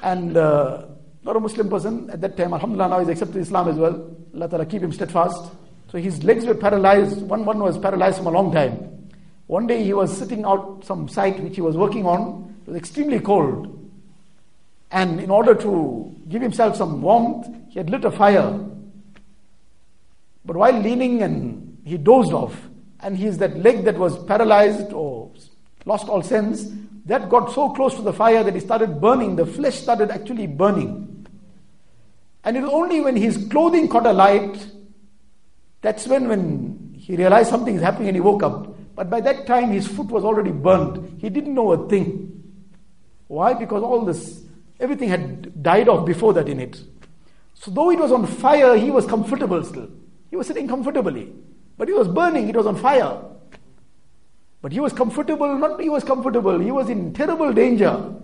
[0.01, 0.87] and uh,
[1.21, 2.55] not a Muslim person at that time.
[2.55, 4.22] Alhamdulillah, now he's accepted Islam as well.
[4.33, 5.51] Allah Ta'ala keep him steadfast.
[5.91, 7.21] So his legs were paralyzed.
[7.21, 9.11] One, one was paralyzed from a long time.
[9.47, 12.55] One day he was sitting out some site which he was working on.
[12.65, 13.79] It was extremely cold.
[14.89, 18.59] And in order to give himself some warmth, he had lit a fire.
[20.45, 22.55] But while leaning and he dozed off,
[22.99, 25.29] and his that leg that was paralyzed or
[25.85, 26.69] lost all sense,
[27.05, 29.35] that got so close to the fire that it started burning.
[29.35, 31.02] The flesh started actually burning.
[32.43, 34.67] And it was only when his clothing caught a light,
[35.81, 38.75] that's when, when he realized something is happening and he woke up.
[38.95, 41.21] But by that time, his foot was already burnt.
[41.21, 42.43] He didn't know a thing.
[43.27, 43.53] Why?
[43.53, 44.43] Because all this,
[44.79, 46.79] everything had died off before that in it.
[47.53, 49.89] So though it was on fire, he was comfortable still.
[50.29, 51.33] He was sitting comfortably.
[51.77, 53.17] But it was burning, it was on fire.
[54.61, 58.15] But he was comfortable, not he was comfortable, he was in terrible danger.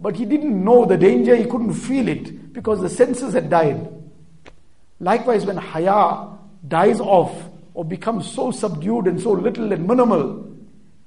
[0.00, 3.88] But he didn't know the danger, he couldn't feel it because the senses had died.
[5.00, 6.28] Likewise, when haya
[6.66, 7.32] dies off
[7.74, 10.50] or becomes so subdued and so little and minimal,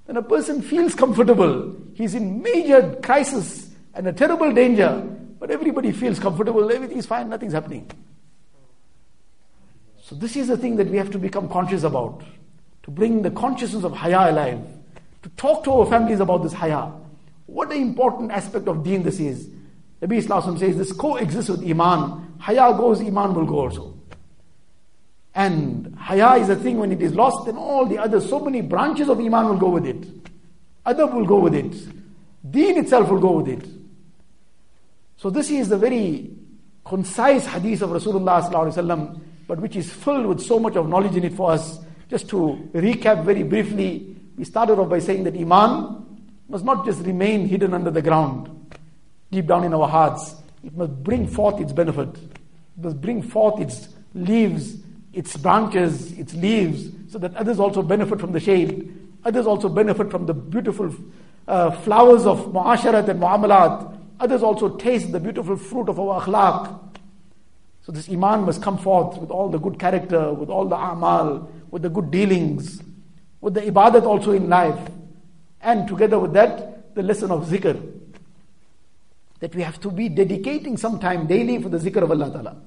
[0.05, 1.75] then a person feels comfortable.
[1.93, 5.03] He's in major crisis and a terrible danger,
[5.39, 7.89] but everybody feels comfortable, everything's fine, nothing's happening.
[10.01, 12.23] So, this is the thing that we have to become conscious about
[12.83, 14.61] to bring the consciousness of haya alive,
[15.21, 16.89] to talk to our families about this haya.
[17.47, 19.49] What an important aspect of deen this is.
[20.01, 22.35] Nabi Islam says this coexists with iman.
[22.39, 23.97] Haya goes, iman will go also.
[25.33, 28.61] And haya is a thing when it is lost, then all the other, so many
[28.61, 30.05] branches of iman will go with it.
[30.85, 31.73] Adab will go with it.
[32.49, 33.67] Deen itself will go with it.
[35.17, 36.31] So this is the very
[36.85, 41.33] concise hadith of Rasulullah but which is filled with so much of knowledge in it
[41.33, 41.79] for us.
[42.09, 46.06] Just to recap very briefly, we started off by saying that Iman
[46.49, 48.75] must not just remain hidden under the ground,
[49.31, 50.35] deep down in our hearts.
[50.63, 52.09] It must bring forth its benefit.
[52.17, 54.77] It must bring forth its leaves,
[55.13, 58.93] its branches, its leaves, so that others also benefit from the shade.
[59.25, 60.93] Others also benefit from the beautiful
[61.47, 63.97] uh, flowers of mu'asharat and mu'amalat.
[64.19, 66.79] Others also taste the beautiful fruit of our akhlaq.
[67.83, 71.49] So this iman must come forth with all the good character, with all the amal,
[71.71, 72.81] with the good dealings,
[73.39, 74.77] with the ibadat also in life.
[75.61, 77.93] And together with that, the lesson of zikr.
[79.39, 82.57] That we have to be dedicating some time daily for the zikr of Allah Ta'ala.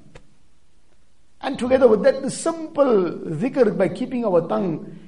[1.42, 3.10] And together with that, the simple
[3.40, 4.98] zikr by keeping our tongue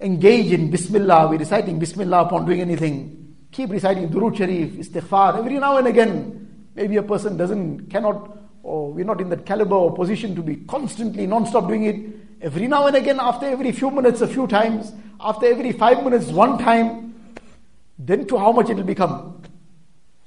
[0.00, 3.36] engaged in Bismillah, we're reciting Bismillah upon doing anything.
[3.52, 6.68] Keep reciting Durood Sharif, Istighfar, every now and again.
[6.74, 10.56] Maybe a person doesn't, cannot or we're not in that caliber or position to be
[10.56, 12.42] constantly, non-stop doing it.
[12.42, 16.26] Every now and again, after every few minutes, a few times, after every five minutes,
[16.26, 17.05] one time,
[17.97, 19.41] then to how much it will become.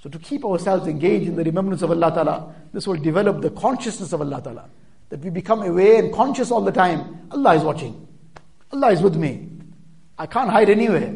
[0.03, 3.51] So to keep ourselves engaged in the remembrance of Allah Ta'ala, this will develop the
[3.51, 4.69] consciousness of Allah Ta'ala.
[5.09, 7.29] That we become aware and conscious all the time.
[7.31, 8.07] Allah is watching.
[8.73, 9.49] Allah is with me.
[10.19, 11.15] I can't hide anywhere.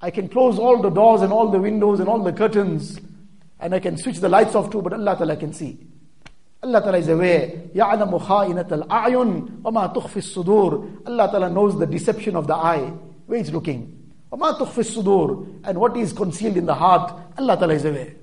[0.00, 2.98] I can close all the doors and all the windows and all the curtains
[3.60, 5.78] and I can switch the lights off too, but Allah Ta'ala can see.
[6.62, 7.48] Allah Ta'ala is aware.
[7.74, 12.92] يَعْلَمُ خَائِنَةَ الْأَعْيُنِ وَمَا تُخْفِي الصُّدُورِ Allah Ta'ala knows the deception of the eye,
[13.26, 13.93] where it's looking.
[14.34, 18.14] وَمَا تُخْفِي الصُّدُورِ And what is concealed in the heart, Allah Ta'ala is aware.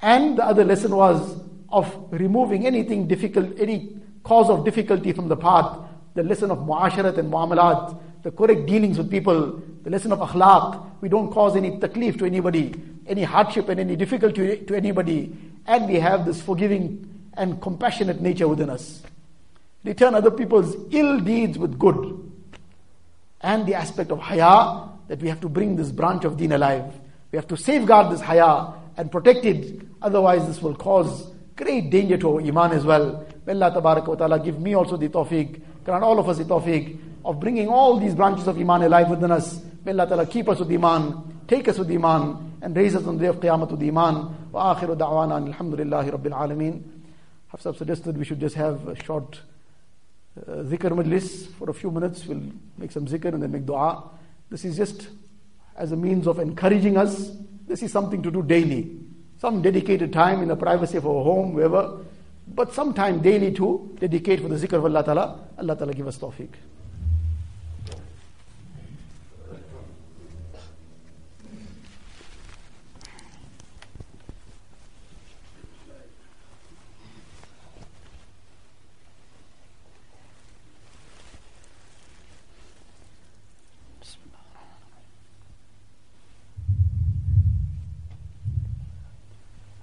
[0.00, 1.38] And the other lesson was
[1.68, 5.78] of removing anything difficult, any cause of difficulty from the path.
[6.14, 10.84] The lesson of muasharat and muamalat, the correct dealings with people, the lesson of akhlaq.
[11.00, 12.74] We don't cause any taklif to anybody,
[13.06, 15.36] any hardship and any difficulty to anybody.
[15.66, 19.02] And we have this forgiving and compassionate nature within us.
[19.84, 22.29] Return other people's ill deeds with good.
[23.41, 26.85] And the aspect of haya, that we have to bring this branch of deen alive.
[27.31, 29.81] We have to safeguard this haya and protect it.
[30.01, 33.25] Otherwise, this will cause great danger to our iman as well.
[33.45, 36.97] May Allah wa ta'ala give me also the tawfiq, grant all of us the tawfiq
[37.25, 39.61] of bringing all these branches of iman alive within us.
[39.83, 43.17] May Allah ta'ala keep us with iman, take us with iman, and raise us on
[43.17, 44.49] the day of qiyamah with iman.
[44.51, 46.83] Wa akhiru da'wana alhamdulillahi rabbil alameen.
[47.53, 49.41] Hafsab suggested we should just have a short
[50.37, 52.25] uh, zikr majlis for a few minutes.
[52.25, 52.43] We'll
[52.77, 54.09] make some zikr and then make dua.
[54.49, 55.09] This is just
[55.75, 57.31] as a means of encouraging us.
[57.67, 58.99] This is something to do daily.
[59.39, 61.99] Some dedicated time in the privacy of our home, wherever.
[62.47, 65.39] But some time daily to dedicate for the zikr of Allah Ta'ala.
[65.57, 66.49] Allah Ta'ala give us tawfiq.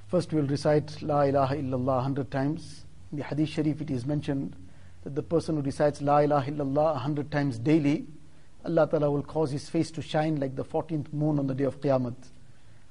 [0.09, 2.87] First, we'll recite La ilaha illallah 100 times.
[3.13, 4.57] In the Hadith Sharif, it is mentioned
[5.05, 8.07] that the person who recites La ilaha illallah 100 times daily,
[8.65, 11.65] Allah Ta'ala will cause his face to shine like the 14th moon on the day
[11.65, 12.15] of Qiyamah.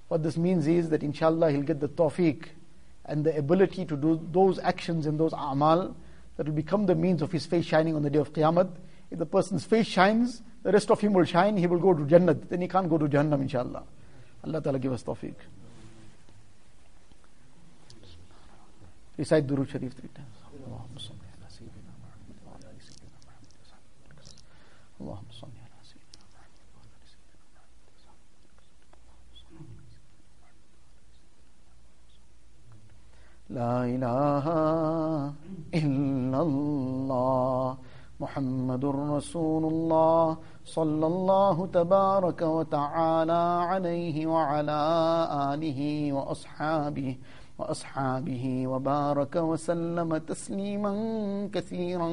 [0.10, 2.50] What this means is that inshallah he'll get the tawfiq
[3.06, 5.96] and the ability to do those actions and those a'mal
[6.36, 8.70] that will become the means of his face shining on the day of Qiyamah.
[9.10, 12.04] If the person's face shines, the rest of him will shine, he will go to
[12.04, 12.48] Jannat.
[12.48, 13.82] Then he can't go to Jahannam, inshallah.
[14.44, 15.34] Allah Ta'ala give us tawfiq.
[19.18, 20.38] recite Durud Sharif three times.
[20.68, 23.98] Allahumma salli ala Sayyidina Muhammad wa ala Sayyidina Muhammad wa sahbihi
[25.02, 28.36] Allahumma salli ala Sayyidina Muhammad wa ala Sayyidina Muhammad wa sahbihi
[33.50, 34.46] لا إله
[35.74, 37.78] إلا الله
[38.20, 44.80] محمد رسول الله صلى الله تبارك وتعالى عليه وعلى
[45.54, 45.80] آله
[46.14, 47.18] وأصحابه
[47.60, 50.94] وأصحابه وبارك وسلم تسليما
[51.54, 52.10] كثيرا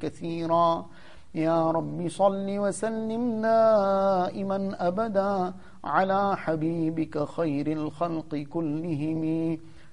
[0.00, 0.86] كثيرا.
[1.34, 4.58] يا رب صل وسلم دائما
[4.88, 5.52] أبدا
[5.84, 9.22] على حبيبك خير الخلق كلهم.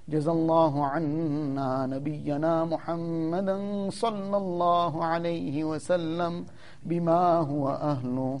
[0.08, 3.56] جزى الله عنا نبينا محمدا
[3.90, 6.44] صلى الله عليه وسلم
[6.82, 8.40] بما هو أهله.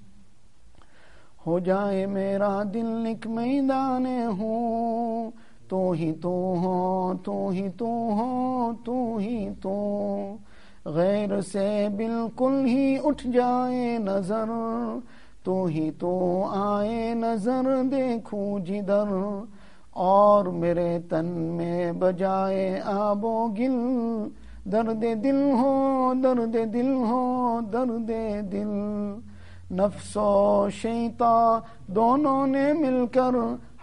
[1.47, 4.05] ہو جائے میرا دل نک میدان
[4.39, 5.31] ہوں۔
[5.67, 10.35] تو ہی تو ہو، تو ہی تو ہو، تو ہی تو۔
[10.85, 14.49] غیر سے بالکل ہی اٹھ جائے نظر۔
[15.43, 19.39] تو ہی تو آئے نظر دیکھوں جدر۔
[19.89, 24.27] اور میرے تن میں بجائے آب و گل۔
[24.71, 28.11] درد دل ہو، درد دل ہو، درد
[28.51, 28.67] دل۔
[29.71, 31.59] نفس و شیطاں
[31.91, 33.35] دونوں نے مل کر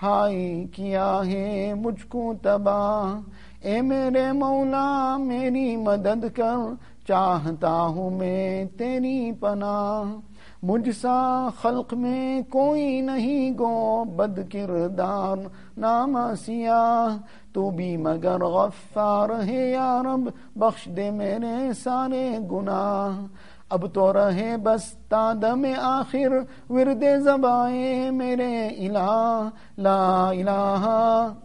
[0.03, 3.21] ہائی کیا ہے مجھ کو تباہ۔
[3.67, 6.75] اے میرے مولا، میری مدد کر،
[7.09, 10.17] چاہتا ہوں میں تیری پناہ۔
[10.63, 15.37] مجھ سا خلق میں کوئی نہیں گو بد کردار
[15.77, 17.17] ناما سیاہ۔
[17.53, 23.27] تو بھی مگر غفار ہے یا رب، بخش دے میرے سارے گناہ۔
[23.71, 26.33] اب تو رہے بس تادم آخر
[26.71, 29.49] ورد زبائیں میرے الہ،
[29.87, 30.87] لا الہ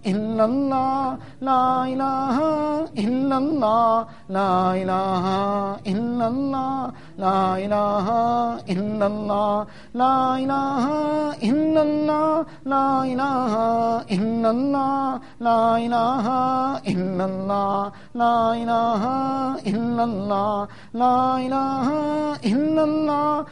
[0.06, 2.40] الا اللہ، لا الہ
[3.04, 5.30] الا اللہ، لا الہ
[5.86, 8.10] الا اللہ، لا الہ
[8.74, 9.64] الا اللہ،
[9.96, 10.88] لا الہ
[11.50, 13.58] الا اللہ، لا الہ
[14.12, 16.28] الا اللہ، لا الہ
[16.86, 19.08] الا اللہ، لا الہ
[19.66, 21.92] الا اللہ، لا الہ
[22.44, 23.52] الا اللہ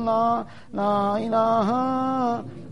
[0.00, 1.68] الله لا إله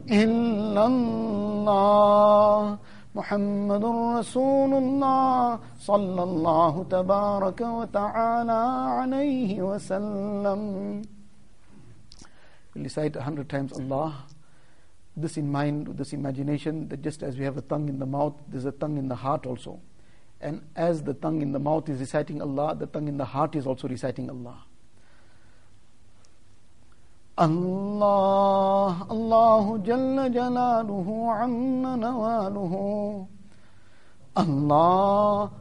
[0.09, 2.79] إلا الله
[3.15, 3.85] محمد
[4.19, 8.63] رسول الله صلى الله تبارك وتعالى
[8.99, 11.03] عليه وسلم
[12.75, 14.25] We'll recite a hundred times Allah.
[15.17, 18.35] This in mind, this imagination, that just as we have a tongue in the mouth,
[18.47, 19.81] there's a tongue in the heart also.
[20.41, 23.57] And as the tongue in the mouth is reciting Allah, the tongue in the heart
[23.57, 24.63] is also reciting Allah.
[27.41, 32.75] الله الله جل جلاله عم نواله.
[34.39, 35.49] الله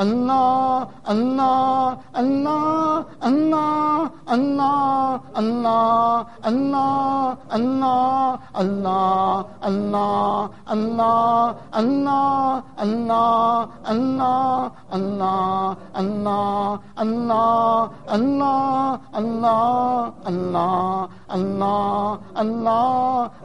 [0.00, 1.94] اللہ اللہ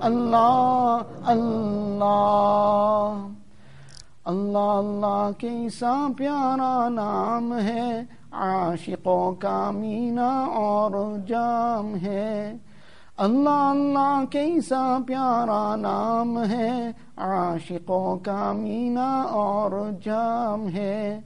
[0.02, 3.35] اللہ اللہ
[4.26, 10.92] اللہ اللہ کیسا پیارا نام ہے، عاشقوں کا مینا اور
[11.28, 12.58] جام ہے۔
[13.18, 21.20] اللہ اللہ کیسا پیارا نام ہے، عاشقوں کا مینا اور جام ہے۔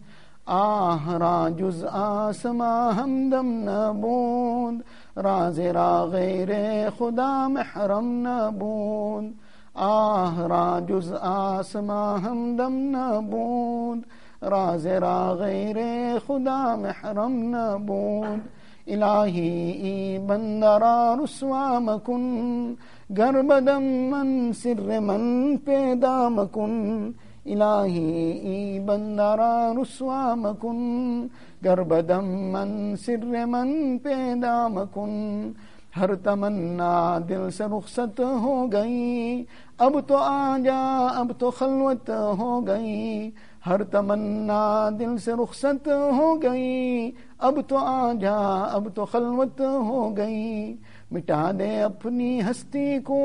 [0.45, 4.81] آہ، راجز آسما ہمدم نبود۔
[5.17, 6.49] راز را غیر
[6.97, 9.48] خدا، محرم نبود۔
[9.79, 14.05] آه جز آسما همدم نبود
[14.41, 18.41] راز را غیر خدا محرم نبود
[18.87, 22.77] الهی ای بند را رسوا مکن.
[23.15, 27.13] گر بدم من سر من پیدا مکن.
[27.45, 31.29] الهی ای بند را رسوا مکن.
[31.63, 35.53] گر بدم من سر من پیدا مکن.
[35.97, 39.45] ہر تمنا دل سے رخصت ہو گئی۔
[39.77, 43.31] اب تو آ جا اب تو خلوت ہو گئی۔
[43.65, 48.37] ہر تمنا دل سے رخصت ہو گئی۔ اب تو آ جا
[48.71, 50.75] اب تو خلوت ہو گئی۔
[51.11, 53.19] مٹا دے اپنی ہستی کو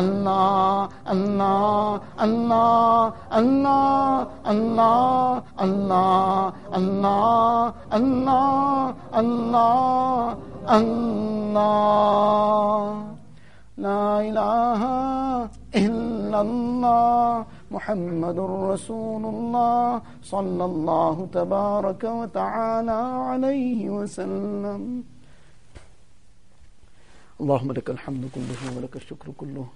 [0.00, 10.36] الله الله الله الله الله الله الله الله الله
[10.78, 12.94] الله
[13.78, 14.80] لا إله
[15.74, 18.38] إلا الله محمد
[18.72, 25.13] رسول الله صلى الله تبارك وتعالى عليه وسلم
[27.40, 29.66] اللهم لك الحمد كله ولك الشكر كله.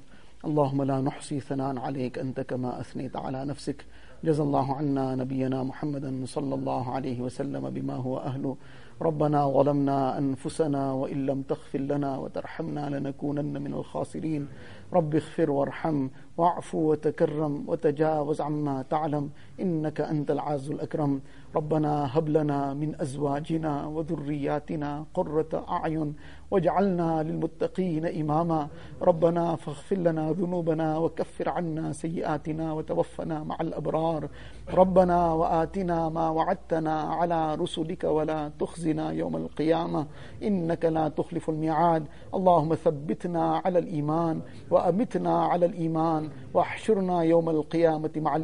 [0.44, 3.84] اللهم لا نحصي ثناء عليك أنت كما أثنيت على نفسك.
[4.24, 8.56] جزا الله عنا نبينا محمدا صلى الله عليه وسلم بما هو أهله.
[9.02, 14.48] ربنا ظلمنا أنفسنا وإن لم تغفر لنا وترحمنا لنكونن من الخاسرين.
[14.92, 19.30] رب اغفر وارحم واعف وتكرم وتجاوز عما تعلم.
[19.60, 21.20] إنك أنت العز الأكرم.
[21.56, 26.14] ربنا هب لنا من أزواجنا وذرياتنا قرة أعين
[26.50, 28.68] واجعلنا للمتقين إماما.
[29.02, 34.28] ربنا فاغفر لنا ذنوبنا وكفر عنا سيئاتنا وتوفنا مع الأبرار.
[34.74, 40.06] ربنا وآتنا ما وعدتنا على رسلك ولا تخزنا يوم القيامة.
[40.42, 42.04] إنك لا تخلف الميعاد.
[42.34, 46.28] اللهم ثبتنا على الإيمان وأمتنا على الإيمان.
[46.54, 48.36] واحشرنا يوم القيامة مع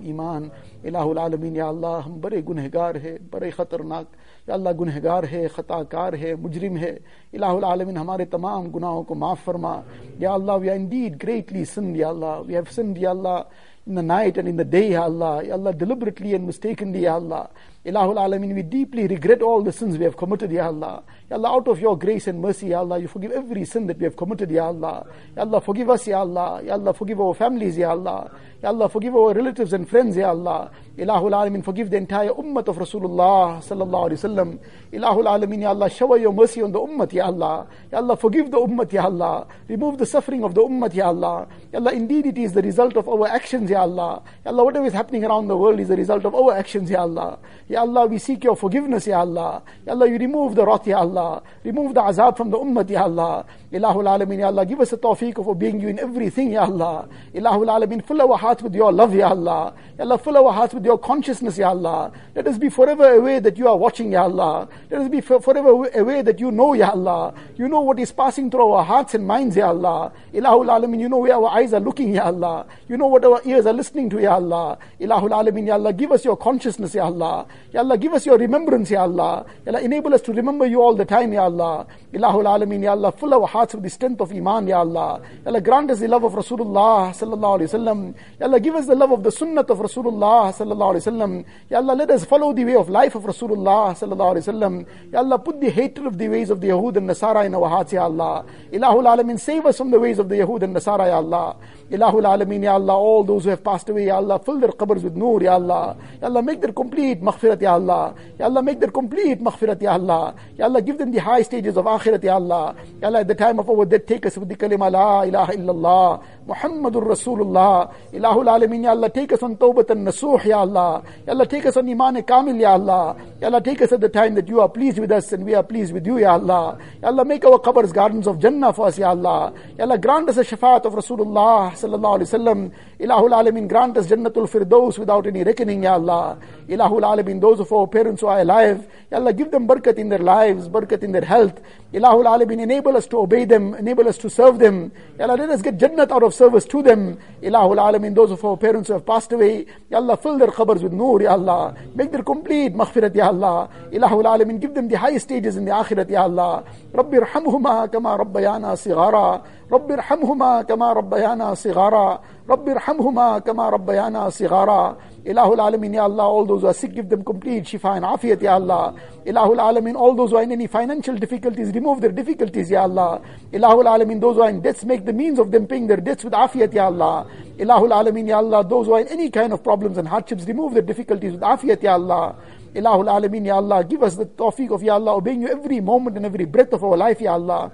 [0.84, 4.06] الہ العالمین، یا اللہ، ہم بڑے گنہگار ہے بڑے خطرناک،
[4.48, 6.90] یا اللہ، گنہگار ہے خطا کار ہے مجرم ہے
[7.32, 9.74] الہ العالمین، ہمارے تمام گناہوں کو معاف فرما۔
[10.18, 13.38] یا Allah we are indeed greatly sin یا اللہ وی ہیو سن یا اللہ
[13.86, 17.14] in the night and in the day یا اللہ یا اللہ ڈیلیبریٹلی اینڈ مسٹیکنلی یا
[17.14, 17.44] اللہ۔
[17.84, 21.02] Ilahul Alameen, we deeply regret all the sins we have committed, Ya Allah.
[21.30, 23.98] Ya Allah, out of your grace and mercy, Ya Allah, you forgive every sin that
[23.98, 25.06] we have committed, Ya Allah.
[25.36, 26.62] Ya Allah, forgive us, Ya Allah.
[26.64, 28.30] Ya Allah, forgive our families, Ya Allah.
[28.62, 30.70] Ya Allah, forgive our relatives and friends, Ya Allah.
[30.96, 34.58] Ilahul Alameen, forgive the entire ummah of Rasulullah sallallahu alaihi wasallam.
[34.90, 37.66] Ilahul Alameen, Ya Allah, shower your mercy on the ummah, Ya Allah.
[37.92, 39.46] Ya Allah, forgive the ummah, Ya Allah.
[39.68, 41.46] Remove the suffering of the ummah, Ya Allah.
[41.70, 44.22] Ya Allah, indeed it is the result of our actions, Ya Allah.
[44.42, 47.02] Ya Allah, whatever is happening around the world is the result of our actions, Ya
[47.02, 47.38] Allah.
[47.68, 49.62] Ya Allah, we seek your forgiveness, Ya Allah.
[49.86, 51.42] Ya Allah, you remove the wrath, Ya Allah.
[51.64, 53.44] Remove the azab from the ummah, Ya Allah.
[53.72, 57.08] Ilahul Alameen, Ya Allah, give us a tawfiq of obeying you in everything, Ya Allah.
[57.34, 59.74] Ilahul Alameen, fill our hearts with your love, Ya Allah.
[59.98, 62.12] Ya Allah, fill our hearts with your consciousness, Ya Allah.
[62.34, 64.68] Let us be forever aware that you are watching, Ya Allah.
[64.90, 67.34] Let us be forever aware that you know, Ya Allah.
[67.56, 70.12] You know what is passing through our hearts and minds, Ya Allah.
[70.32, 72.66] Ilahul Alameen, you know where our eyes are looking, Ya Allah.
[72.88, 74.78] You know what our ears are listening to, Ya Allah.
[75.00, 77.46] Ilahul Alameen, Ya Allah, give us your consciousness, Ya Allah.
[77.74, 79.44] Ya Allah, give us your remembrance, Ya Allah.
[79.66, 81.88] Ya Allah, enable us to remember you all the time, Ya Allah.
[82.12, 85.20] Ilahul Alameen, Ya Allah, fill our hearts with the strength of Iman, Ya Allah.
[85.42, 88.14] Ya Allah, grant us the love of Rasulullah, Sallallahu Alaihi Wasallam.
[88.38, 91.44] Ya Allah, give us the love of the Sunnah of Rasulullah, Sallallahu Alaihi Wasallam.
[91.68, 94.86] Ya Allah, let us follow the way of life of Rasulullah, Sallallahu Alaihi Wasallam.
[95.12, 97.68] Ya Allah, put the hatred of the ways of the Yahud and Nasara in our
[97.68, 98.44] hearts, Ya Allah.
[98.70, 101.56] Ilahul Alameen, save us from the ways of the Yahud and Nasara, Ya Allah.
[101.90, 105.02] Ilahul Alameen, Ya Allah, all those who have passed away, Ya Allah, fill their qabrs
[105.02, 105.96] with nur, Ya Allah.
[106.20, 108.14] Ya Allah, make their complete maghfirat, Ya Allah.
[108.38, 110.34] Ya Allah, make their complete maghfirat, Ya Allah.
[110.56, 112.74] Ya Allah, give them the high stages of akhirat, Ya Allah.
[113.00, 115.52] Ya Allah, at the time of our death, take us with the kalima, La ilaha
[115.52, 116.22] illallah.
[116.46, 117.92] Muhammadur Rasulullah.
[118.12, 121.02] Ilahul Alameen, Ya Allah, take us on tawbat and nasuh, Ya Allah.
[121.26, 123.16] Ya Allah, take us on iman kamil, Ya Allah.
[123.40, 125.54] Ya Allah, take us at the time that you are pleased with us and we
[125.54, 126.78] are pleased with you, Ya Allah.
[127.02, 129.52] Ya Allah, make our qabrs gardens of Jannah for us, Ya Allah.
[129.78, 132.72] Ya Allah, grant us a shafaat of Rasulullah, sallallahu alayhi wasallam.
[132.98, 136.38] Ilahul Alameen, grant us Jannatul Firdaus without any reckoning, Ya Allah.
[136.68, 140.08] Ilahul Alameen, those of our parents who are alive, Ya Allah, give them barakat in
[140.08, 141.60] their lives, barakat in their health.
[141.94, 144.90] Ilahul Alamin, enable us to obey them, enable us to serve them.
[145.16, 147.16] Ya Allah, let us get Jannat out of service to them.
[147.40, 150.82] Ilahul Alamin, those of our parents who have passed away, Ya Allah, fill their qabrs
[150.82, 151.22] with nur.
[151.22, 151.72] Ya Allah.
[151.94, 153.68] Make their complete maghfirat, Ya Allah.
[153.92, 156.64] Ilahul Alamin, give them the highest stages in the akhirat, Ya Allah.
[156.94, 159.42] رب ارحمهما كما ربيانا صغارا
[159.72, 166.45] رب ارحمهما كما ربيانا صغارا رب ارحمهما كما ربيانا صغارا Ilahul Alamin, Ya Allah, all
[166.45, 168.95] those who are sick, give them complete shifa and afiyat, Ya Allah.
[169.25, 173.21] Ilahul Alamin, all those who are in any financial difficulties, remove their difficulties, Ya Allah.
[173.51, 176.23] Ilahul Alamin, those who are in debts, make the means of them paying their debts
[176.23, 177.27] with afiyat, Ya Allah.
[177.59, 180.73] Ilahul Alamin, Ya Allah, those who are in any kind of problems and hardships, remove
[180.73, 182.35] their difficulties with afiyat, Ya Allah.
[182.73, 186.17] Ilahul Alameen, Ya Allah, give us the tawfiq of Ya Allah, obeying you every moment
[186.17, 187.71] and every breath of our life, Ya Allah.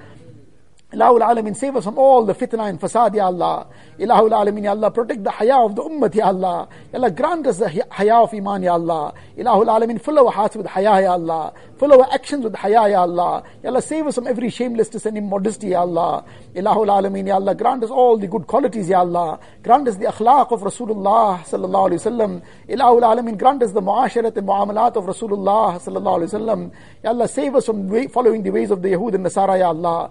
[0.93, 3.69] Ilahul Alamin, save us from all the fitna and fasad, Ya Allah.
[3.97, 6.69] Ilahul Alamin, Ya Allah, protect the haya of the ummah, Ya Allah.
[6.93, 9.15] Ya Allah, grant us the haya of iman, Ya Allah.
[9.39, 11.53] Ilahul Alamin, fill our hearts with haya, Ya Allah.
[11.79, 13.45] Fill our actions with haya, Ya Allah.
[13.63, 16.25] Ya Allah, save us from every shamelessness and immodesty, Ya Allah.
[16.57, 19.39] Ilahul Alamin, Ya Allah, grant us all the good qualities, Ya Allah.
[19.63, 22.43] Grant us the akhlaq of Rasulullah, Sallallahu Alaihi Wasallam.
[22.69, 26.73] Ilahul Alamin, grant us the muasharat and muamalat of Rasulullah, Sallallahu Alaihi Wasallam.
[27.05, 30.11] Ya Allah, save us from following the ways of the Yahud and Nasara, Ya Allah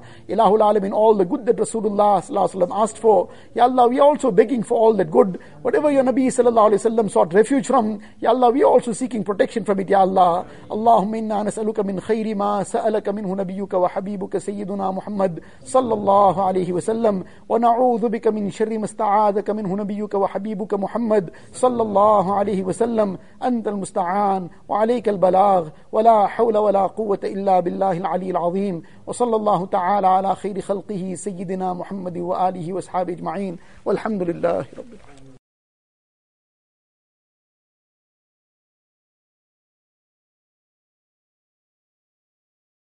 [0.69, 3.31] Alamin, all the good that Rasulullah, Sallallahu Alaihi Wasallam asked for.
[3.55, 5.39] Ya Allah, we are also begging for all that good.
[5.63, 9.25] Whatever your Nabi, Sallallahu Alaihi Wasallam sought refuge from, Ya Allah, we are also seeking
[9.25, 10.47] protection from it, Ya Allah.
[10.71, 16.73] Allahumma inna نسألك من خير ما سألك منه نبيك وحبيبك سيدنا محمد صلى الله عليه
[16.73, 23.19] وسلم ونعوذ بك من شر ما استعاذك منه نبيك وحبيبك محمد صلى الله عليه وسلم
[23.43, 30.07] أنت المستعان وعليك البلاغ ولا حول ولا قوة إلا بالله العلي العظيم وصلى الله تعالى
[30.07, 35.09] على خير خلقه سيدنا محمد وآله وأصحابه أجمعين والحمد لله رب العالمين.